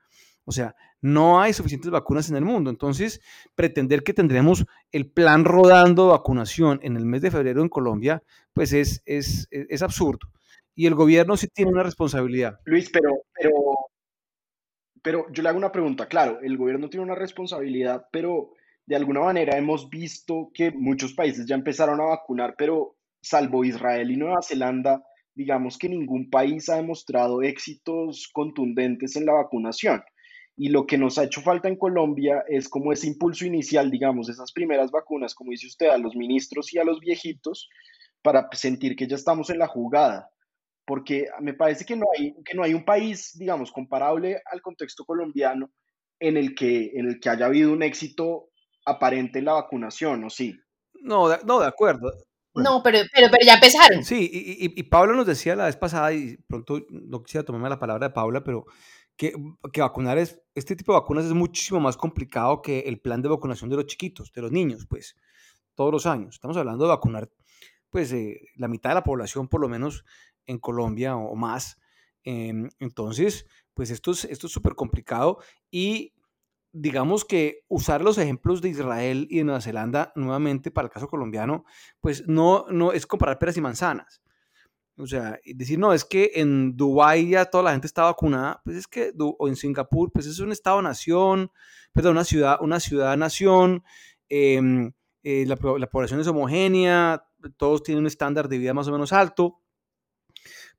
[0.44, 2.70] O sea, no hay suficientes vacunas en el mundo.
[2.70, 3.20] Entonces,
[3.54, 8.22] pretender que tendremos el plan rodando vacunación en el mes de febrero en Colombia,
[8.52, 10.28] pues es, es, es absurdo
[10.74, 12.60] y el gobierno sí tiene una responsabilidad.
[12.64, 13.52] Luis, pero, pero,
[15.02, 16.08] pero yo le hago una pregunta.
[16.08, 18.52] Claro, el gobierno tiene una responsabilidad, pero
[18.86, 24.10] de alguna manera hemos visto que muchos países ya empezaron a vacunar, pero salvo Israel
[24.10, 25.02] y Nueva Zelanda,
[25.34, 30.02] digamos que ningún país ha demostrado éxitos contundentes en la vacunación.
[30.56, 34.28] Y lo que nos ha hecho falta en Colombia es como ese impulso inicial, digamos,
[34.28, 37.68] esas primeras vacunas, como dice usted, a los ministros y a los viejitos,
[38.22, 40.30] para sentir que ya estamos en la jugada
[40.86, 45.04] porque me parece que no hay, que no hay un país, digamos, comparable al contexto
[45.04, 45.70] colombiano
[46.20, 48.50] en el que, en el que haya habido un éxito
[48.84, 50.54] aparente en la vacunación, ¿o sí?
[51.00, 52.12] No, de, no, de acuerdo.
[52.54, 54.04] No, pero, pero, pero ya empezaron.
[54.04, 57.80] Sí, y, y, Pablo nos decía la vez pasada, y pronto no quisiera tomarme la
[57.80, 58.66] palabra de Paula, pero
[59.16, 59.34] que,
[59.72, 63.28] que, vacunar es, este tipo de vacunas es muchísimo más complicado que el plan de
[63.28, 65.16] vacunación de los chiquitos, de los niños, pues,
[65.74, 66.34] todos los años.
[66.34, 67.30] Estamos hablando de vacunar,
[67.90, 70.04] pues, eh, la mitad de la población, por lo menos,
[70.46, 71.78] en Colombia o más.
[72.22, 75.38] Em, entonces, pues esto es esto es súper complicado
[75.70, 76.14] y
[76.72, 81.06] digamos que usar los ejemplos de Israel y de Nueva Zelanda nuevamente para el caso
[81.06, 81.64] colombiano,
[82.00, 84.23] pues no, no es comparar peras y manzanas.
[84.96, 88.76] O sea, decir, no, es que en Dubái ya toda la gente está vacunada, pues
[88.76, 91.50] es que, o en Singapur, pues es un estado-nación,
[91.92, 93.82] perdón, una ciudad, una ciudad-nación,
[94.28, 94.92] em,
[95.24, 97.24] eh, la, la población es homogénea,
[97.56, 99.60] todos tienen un estándar de vida más o menos alto,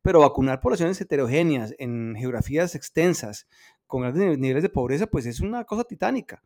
[0.02, 3.48] pero vacunar poblaciones heterogéneas en geografías extensas,
[3.88, 6.42] con grandes niveles de pobreza, pues es una cosa titánica.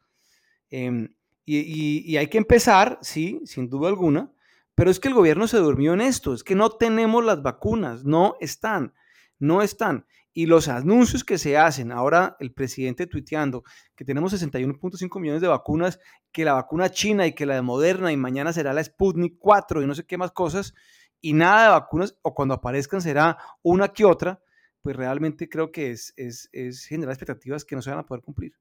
[0.69, 1.13] Em,
[1.45, 4.31] y, hay que empezar, sí, sin duda alguna,
[4.79, 8.05] pero es que el gobierno se durmió en esto, es que no tenemos las vacunas,
[8.05, 8.93] no están,
[9.37, 10.05] no están.
[10.31, 15.49] Y los anuncios que se hacen, ahora el presidente tuiteando que tenemos 61.5 millones de
[15.49, 15.99] vacunas,
[16.31, 19.83] que la vacuna china y que la de Moderna y mañana será la Sputnik 4
[19.83, 20.73] y no sé qué más cosas,
[21.19, 24.41] y nada de vacunas, o cuando aparezcan será una que otra,
[24.81, 28.23] pues realmente creo que es, es, es generar expectativas que no se van a poder
[28.23, 28.53] cumplir.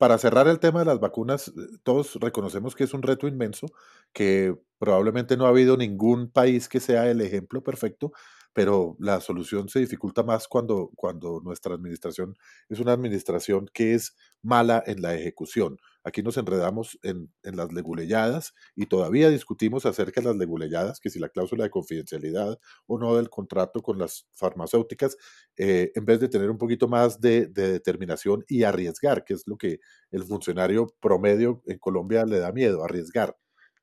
[0.00, 3.66] Para cerrar el tema de las vacunas, eh, todos reconocemos que es un reto inmenso,
[4.14, 8.10] que probablemente no ha habido ningún país que sea el ejemplo perfecto,
[8.52, 12.34] pero la solución se dificulta más cuando, cuando nuestra administración
[12.68, 15.78] es una administración que es mala en la ejecución.
[16.02, 21.18] Aquí nos enredamos en, las leguleyadas y todavía discutimos acerca de las leguleyadas, que si
[21.18, 25.16] la cláusula de confidencialidad o no del contrato con las farmacéuticas,
[25.58, 29.58] eh, en vez de tener un poquito más de, determinación y arriesgar, que es lo
[29.58, 29.80] que
[30.10, 33.36] el funcionario promedio en Colombia le da miedo, arriesgar.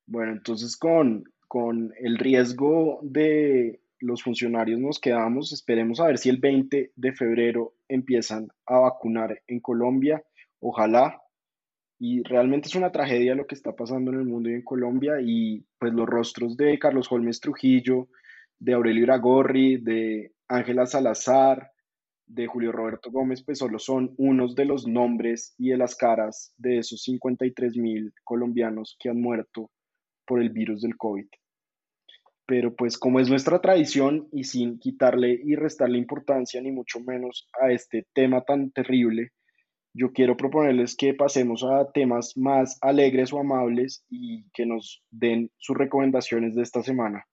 [0.07, 5.52] Bueno, entonces con, con el riesgo de los funcionarios nos quedamos.
[5.54, 10.24] Esperemos a ver si el 20 de febrero empiezan a vacunar en Colombia.
[10.60, 11.22] Ojalá.
[12.00, 15.16] Y realmente es una tragedia lo que está pasando en el mundo y en Colombia.
[15.22, 18.10] Y pues los rostros de Carlos Holmes Trujillo,
[18.60, 21.72] de Aurelio Iragorri, de Ángela Salazar,
[22.28, 26.54] de Julio Roberto Gómez, pues solo son unos de los nombres y de las caras
[26.58, 29.72] de esos 53 mil colombianos que han muerto
[30.26, 31.26] por el virus del COVID.
[32.48, 37.48] Pero pues como es nuestra tradición y sin quitarle y restarle importancia ni mucho menos
[37.62, 39.34] a este tema tan terrible,
[39.93, 45.52] yo quiero proponerles que pasemos a temas más alegres o amables y que nos den
[45.58, 47.26] sus recomendaciones de esta semana.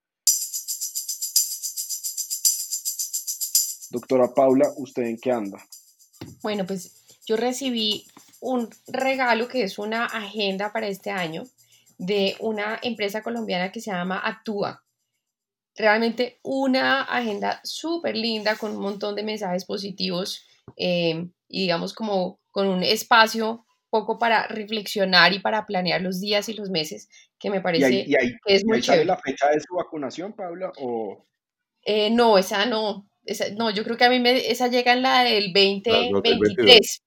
[3.91, 5.59] Doctora Paula, ¿usted en qué anda?
[6.43, 8.07] Bueno, pues yo recibí
[8.41, 11.45] un regalo que es una agenda para este año
[11.99, 14.84] de una empresa colombiana que se llama Actúa.
[15.77, 20.47] Realmente una agenda súper linda con un montón de mensajes positivos
[20.77, 26.49] eh, y digamos como con un espacio poco para reflexionar y para planear los días
[26.49, 27.09] y los meses,
[27.39, 29.05] que me parece que es muy chévere.
[29.05, 30.73] la fecha de su vacunación, Paula?
[30.81, 31.25] O...
[31.83, 33.09] Eh, no, esa no,
[33.57, 37.03] no, yo creo que a mí me, esa llega en la del 2023.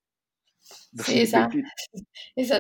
[1.04, 1.50] Sí, esa,
[2.36, 2.60] esa,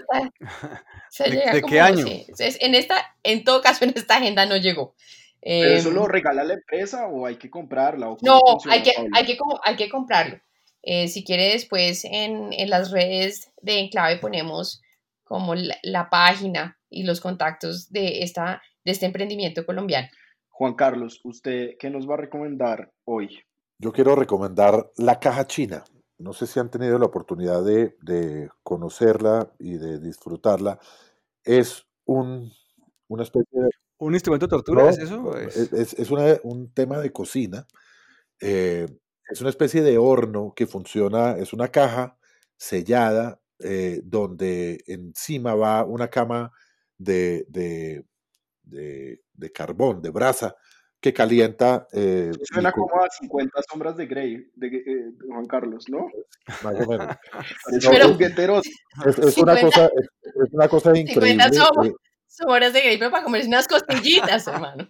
[1.26, 2.06] llega ¿De, qué año?
[2.06, 4.96] en esta, en todo caso, en esta agenda no llegó.
[5.42, 8.16] ¿Pero eso lo em, regala la empresa o hay que comprarla?
[8.22, 10.40] no, hay que, hay, que, hay que comprarlo.
[10.84, 14.82] Eh, si quiere después en, en, las redes de Enclave ponemos
[15.24, 20.08] como la, la, página y los contactos de, esta, de este emprendimiento colombiano.
[20.50, 23.44] Juan Carlos, ¿usted qué nos va a recomendar hoy?
[23.80, 25.84] Yo quiero recomendar La Caja China.
[26.18, 30.80] No sé si han tenido la oportunidad de, conocerla y de disfrutarla.
[31.44, 32.52] Es un,
[33.08, 33.70] una especie de...
[34.00, 35.36] ¿Un instrumento de tortura es eso?
[35.38, 36.12] Es, es
[36.44, 37.66] un tema de cocina.
[38.40, 38.88] Eh,
[39.30, 42.18] es una especie de horno que funciona, es una caja
[42.56, 46.52] sellada eh, donde encima va una cama
[46.98, 48.06] de, de,
[48.64, 50.56] de carbón, de brasa,
[51.00, 51.88] que calienta.
[51.92, 56.08] Eh, Suena como a 50 sombras de Grey, de, eh, Juan Carlos, ¿no?
[56.64, 57.16] Más o menos.
[59.26, 61.32] es, una cosa, es, una cosa increíble.
[61.32, 61.94] 50 sombras
[62.38, 64.88] de Grey, pero para comer unas costillitas, hermano.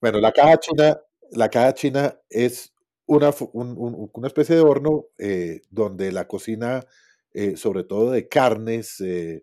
[0.00, 0.98] Bueno, la caja china,
[1.32, 2.72] la caja china es
[3.06, 6.84] una, una especie de horno eh, donde la cocina,
[7.32, 9.42] eh, sobre todo de carnes, eh,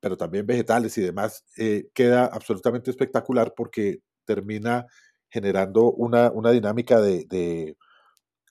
[0.00, 1.44] pero también vegetales y demás,
[1.92, 4.86] queda absolutamente espectacular porque termina
[5.28, 7.26] generando una, una dinámica de,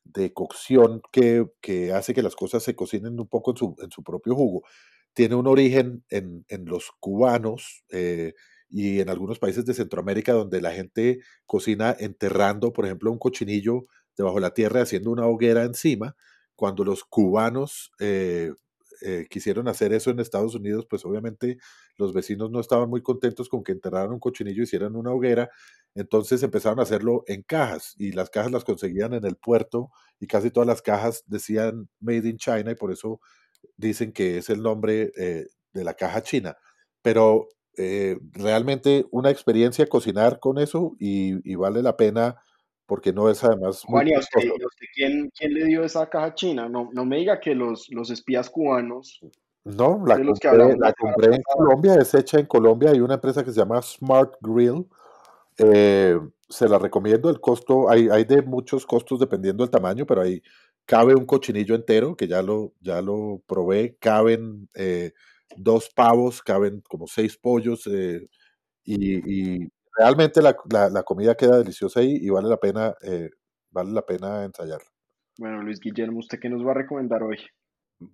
[0.03, 3.91] de, cocción que, que, hace que las cosas se cocinen un poco en su, en
[3.91, 4.63] su propio jugo.
[5.13, 8.33] Tiene un origen en, en los cubanos eh,
[8.69, 13.85] y en algunos países de Centroamérica donde la gente cocina enterrando, por ejemplo, un cochinillo
[14.17, 16.15] debajo de la tierra haciendo una hoguera encima.
[16.55, 17.91] Cuando los cubanos
[19.01, 21.57] eh, quisieron hacer eso en Estados Unidos, pues obviamente
[21.97, 25.49] los vecinos no estaban muy contentos con que enterraran un cochinillo y hicieran una hoguera,
[25.95, 29.89] entonces empezaron a hacerlo en cajas y las cajas las conseguían en el puerto
[30.19, 33.19] y casi todas las cajas decían Made in China y por eso
[33.77, 36.57] dicen que es el nombre eh, de la caja china.
[37.01, 42.41] Pero eh, realmente una experiencia cocinar con eso y vale la pena
[42.91, 43.83] porque no es además...
[43.85, 44.41] Juan, ¿y usted,
[44.93, 46.67] ¿quién, ¿quién, le dio esa caja china?
[46.67, 49.21] No, no me diga que los, los espías cubanos...
[49.63, 53.51] No, la compré, la compré en Colombia, es hecha en Colombia, hay una empresa que
[53.51, 54.85] se llama Smart Grill,
[55.57, 60.19] eh, se la recomiendo, el costo, hay, hay de muchos costos dependiendo del tamaño, pero
[60.19, 60.43] ahí
[60.85, 65.13] cabe un cochinillo entero, que ya lo, ya lo probé, caben eh,
[65.57, 68.27] dos pavos, caben como seis pollos, eh,
[68.83, 69.67] y,
[69.97, 70.55] realmente la,
[70.91, 73.29] la, comida queda deliciosa ahí y vale la pena, eh,
[73.69, 74.89] vale la pena ensayarla.
[75.37, 77.37] Bueno, Luis Guillermo, ¿usted qué nos va a recomendar hoy?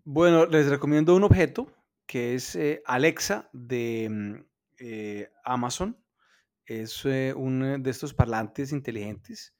[0.03, 1.67] Bueno, les recomiendo un objeto
[2.05, 4.35] que es eh, Alexa de mm,
[4.79, 5.97] eh, Amazon.
[6.65, 9.55] Es uno de estos parlantes inteligentes.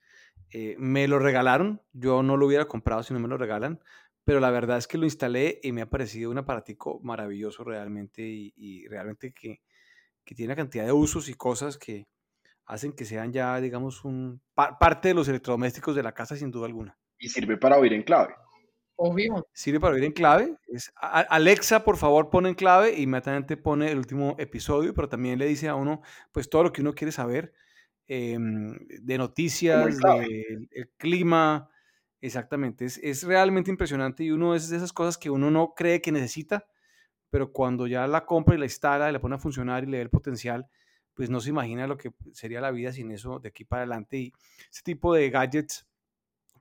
[0.77, 3.79] Me lo regalaron, yo no lo hubiera comprado si no me lo regalan,
[4.23, 8.23] pero la verdad es que lo instalé y me ha parecido un aparatico maravilloso realmente
[8.23, 9.61] y realmente que,
[10.27, 12.07] que tiene una cantidad de usos y cosas que
[12.67, 16.67] hacen que sean ya, digamos, un, parte de los electrodomésticos de la casa sin duda
[16.67, 16.97] alguna.
[17.17, 18.35] Y sirve para oír en clave.
[18.97, 19.47] Obvio.
[19.53, 20.55] Sirve para oír en clave.
[20.67, 25.39] Es, Alexa, por favor, pone en clave y inmediatamente pone el último episodio, pero también
[25.39, 26.01] le dice a uno,
[26.33, 27.53] pues, todo lo que uno quiere saber
[28.07, 31.69] em, de noticias, del clima.
[32.19, 32.85] Exactamente.
[32.85, 36.11] Es, es realmente impresionante y uno es de esas cosas que uno no cree que
[36.11, 36.65] necesita,
[37.29, 39.97] pero cuando ya la compra y la instala y la pone a funcionar y le
[39.97, 40.67] ve el potencial,
[41.13, 44.17] pues no se imagina lo que sería la vida sin eso de aquí para adelante.
[44.17, 44.33] Y
[44.71, 45.87] ese tipo de gadgets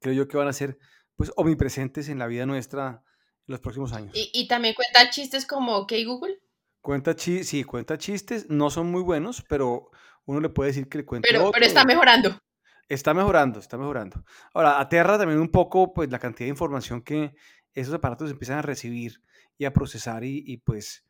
[0.01, 0.79] creo yo que van a ser
[1.15, 3.03] pues omnipresentes en la vida nuestra
[3.47, 4.13] en los próximos años.
[4.15, 6.41] ¿Y, también cuenta chistes como OK Google?
[6.81, 9.91] Cuenta sí, cuenta chistes, no son muy buenos, pero
[10.27, 12.41] uno le puede decir que le cuenta pero, Pero está mejorando.
[12.89, 14.25] Está mejorando, está mejorando.
[14.55, 17.35] Ahora, aterra también un poco pues la cantidad de información que
[17.75, 19.21] esos aparatos empiezan a recibir
[19.59, 21.05] y a procesar y, pues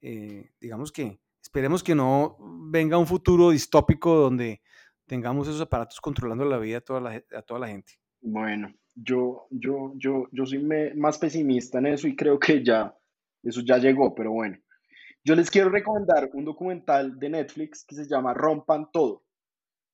[0.00, 2.36] eh, digamos que esperemos que no
[2.70, 4.62] venga un futuro distópico donde
[5.06, 7.94] tengamos esos aparatos controlando la vida a toda la, a toda la gente.
[8.22, 10.62] Bueno, yo, yo, yo, yo soy
[10.96, 12.94] más pesimista en eso y creo que ya,
[13.42, 14.58] eso ya llegó, pero bueno.
[15.22, 19.22] Yo les quiero recomendar un documental de Netflix que se llama Rompan Todo.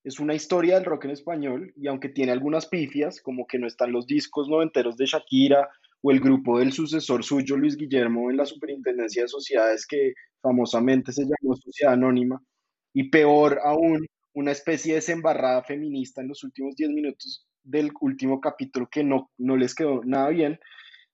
[0.05, 3.67] Es una historia del rock en español y aunque tiene algunas pifias, como que no
[3.67, 5.67] están los discos noventeros de Shakira
[6.01, 11.11] o el grupo del sucesor suyo, Luis Guillermo, en la Superintendencia de Sociedades, que famosamente
[11.11, 12.41] se llamó Sociedad Anónima,
[12.93, 18.39] y peor aún, una especie de desembarrada feminista en los últimos 10 minutos del último
[18.39, 20.59] capítulo que no, no les quedó nada bien,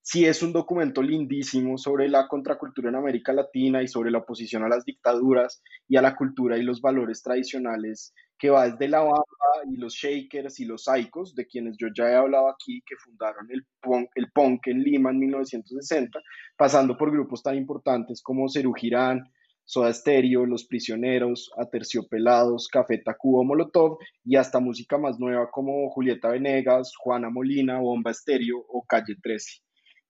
[0.04, 4.64] sí es un documento lindísimo sobre la contracultura en América Latina y sobre la oposición
[4.64, 9.00] a las dictaduras y a la cultura y los valores tradicionales que va desde la
[9.00, 9.24] bamba
[9.72, 13.48] y los shakers y los saicos, de quienes yo ya he hablado aquí, que fundaron
[13.50, 16.20] el punk, el punk en Lima en 1960,
[16.58, 19.24] pasando por grupos tan importantes como Cerú Girán,
[19.64, 26.28] Soda Stereo, Los Prisioneros, Aterciopelados, Café Tacuba Molotov y hasta música más nueva como Julieta
[26.28, 29.62] Venegas, Juana Molina, Bomba Estéreo o Calle 13.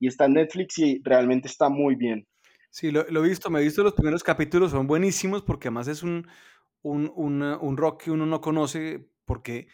[0.04, 2.28] Y está en Netflix y realmente está muy bien.
[2.70, 5.88] Sí, lo, lo he visto, me he visto los primeros capítulos, son buenísimos porque además
[5.88, 6.28] es un,
[6.82, 9.68] un, un, rock que uno no conoce porque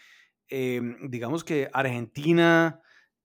[0.47, 2.80] em, digamos que Argentina,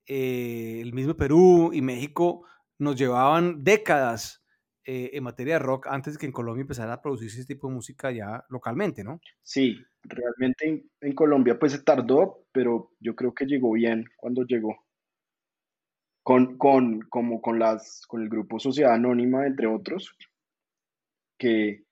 [0.07, 2.47] eh, el mismo Perú y México
[2.79, 4.43] nos llevaban décadas
[4.87, 7.69] eh, en materia de rock antes de que en Colombia empezara a producirse ese tipo
[7.69, 9.21] de música ya localmente, ¿no?
[9.43, 14.84] Sí, realmente en, Colombia pues se tardó, pero yo creo que llegó bien cuando llegó.
[16.25, 20.17] Con, con, como con, las, con el grupo Sociedad Anónima, entre otros,
[21.39, 21.85] que,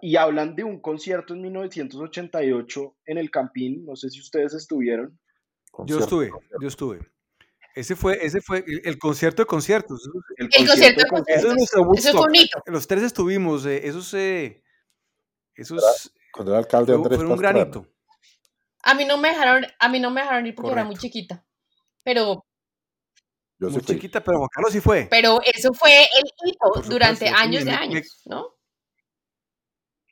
[0.00, 5.18] y hablan de un concierto en 1988 en el Campín, no sé si ustedes estuvieron.
[5.86, 7.00] Yo estuve, yo estuve.
[7.74, 10.10] Ese fue, ese fue el, concierto de conciertos.
[10.36, 11.56] El, concierto, de conciertos.
[11.96, 12.62] Eso es, bonito.
[12.66, 14.62] Los tres estuvimos, eh, esos, eh,
[15.54, 17.86] esos cuando era alcalde Andrés fue un granito.
[18.82, 21.44] A mí no me dejaron, a mí no me dejaron ir porque era muy chiquita.
[22.02, 22.44] Pero
[23.60, 25.06] yo muy chiquita, pero Juan Carlos sí fue.
[25.10, 28.54] Pero eso fue el hito durante años de años, ¿no?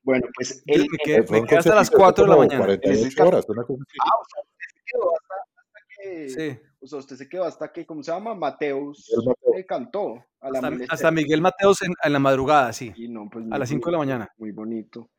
[0.03, 2.65] Bueno, pues él me quedé, hasta las 4 de la mañana.
[2.65, 3.99] 48 horas, una cosa así.
[4.01, 5.35] Ah, o sea, usted se quedó hasta,
[5.65, 6.29] hasta que.
[6.29, 6.69] Sí.
[6.81, 8.35] O sea, usted se quedó hasta que, ¿cómo se llama?
[8.35, 9.11] Mateus
[9.57, 10.25] eh, cantó.
[10.41, 12.93] A la hasta, hasta, Miguel Mateos en, en, la madrugada, sí.
[13.09, 14.33] no, pues, a las 5 de la mañana.
[14.37, 15.11] Muy bonito.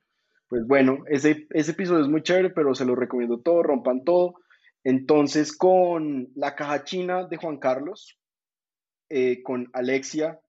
[0.47, 4.35] Pues bueno, ese, ese episodio es muy chévere, pero se lo recomiendo todo, rompan todo.
[4.83, 8.18] Entonces, con la caja china de Juan Carlos,
[9.09, 10.39] eh, con Alexia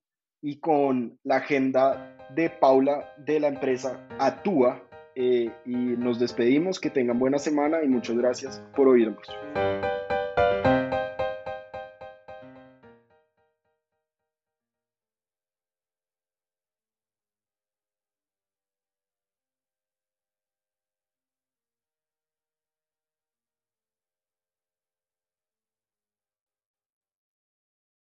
[0.43, 4.83] y con la agenda de Paula de la empresa Atúa.
[5.17, 9.27] Eh, y nos despedimos, que tengan buena semana y muchas gracias por oírnos.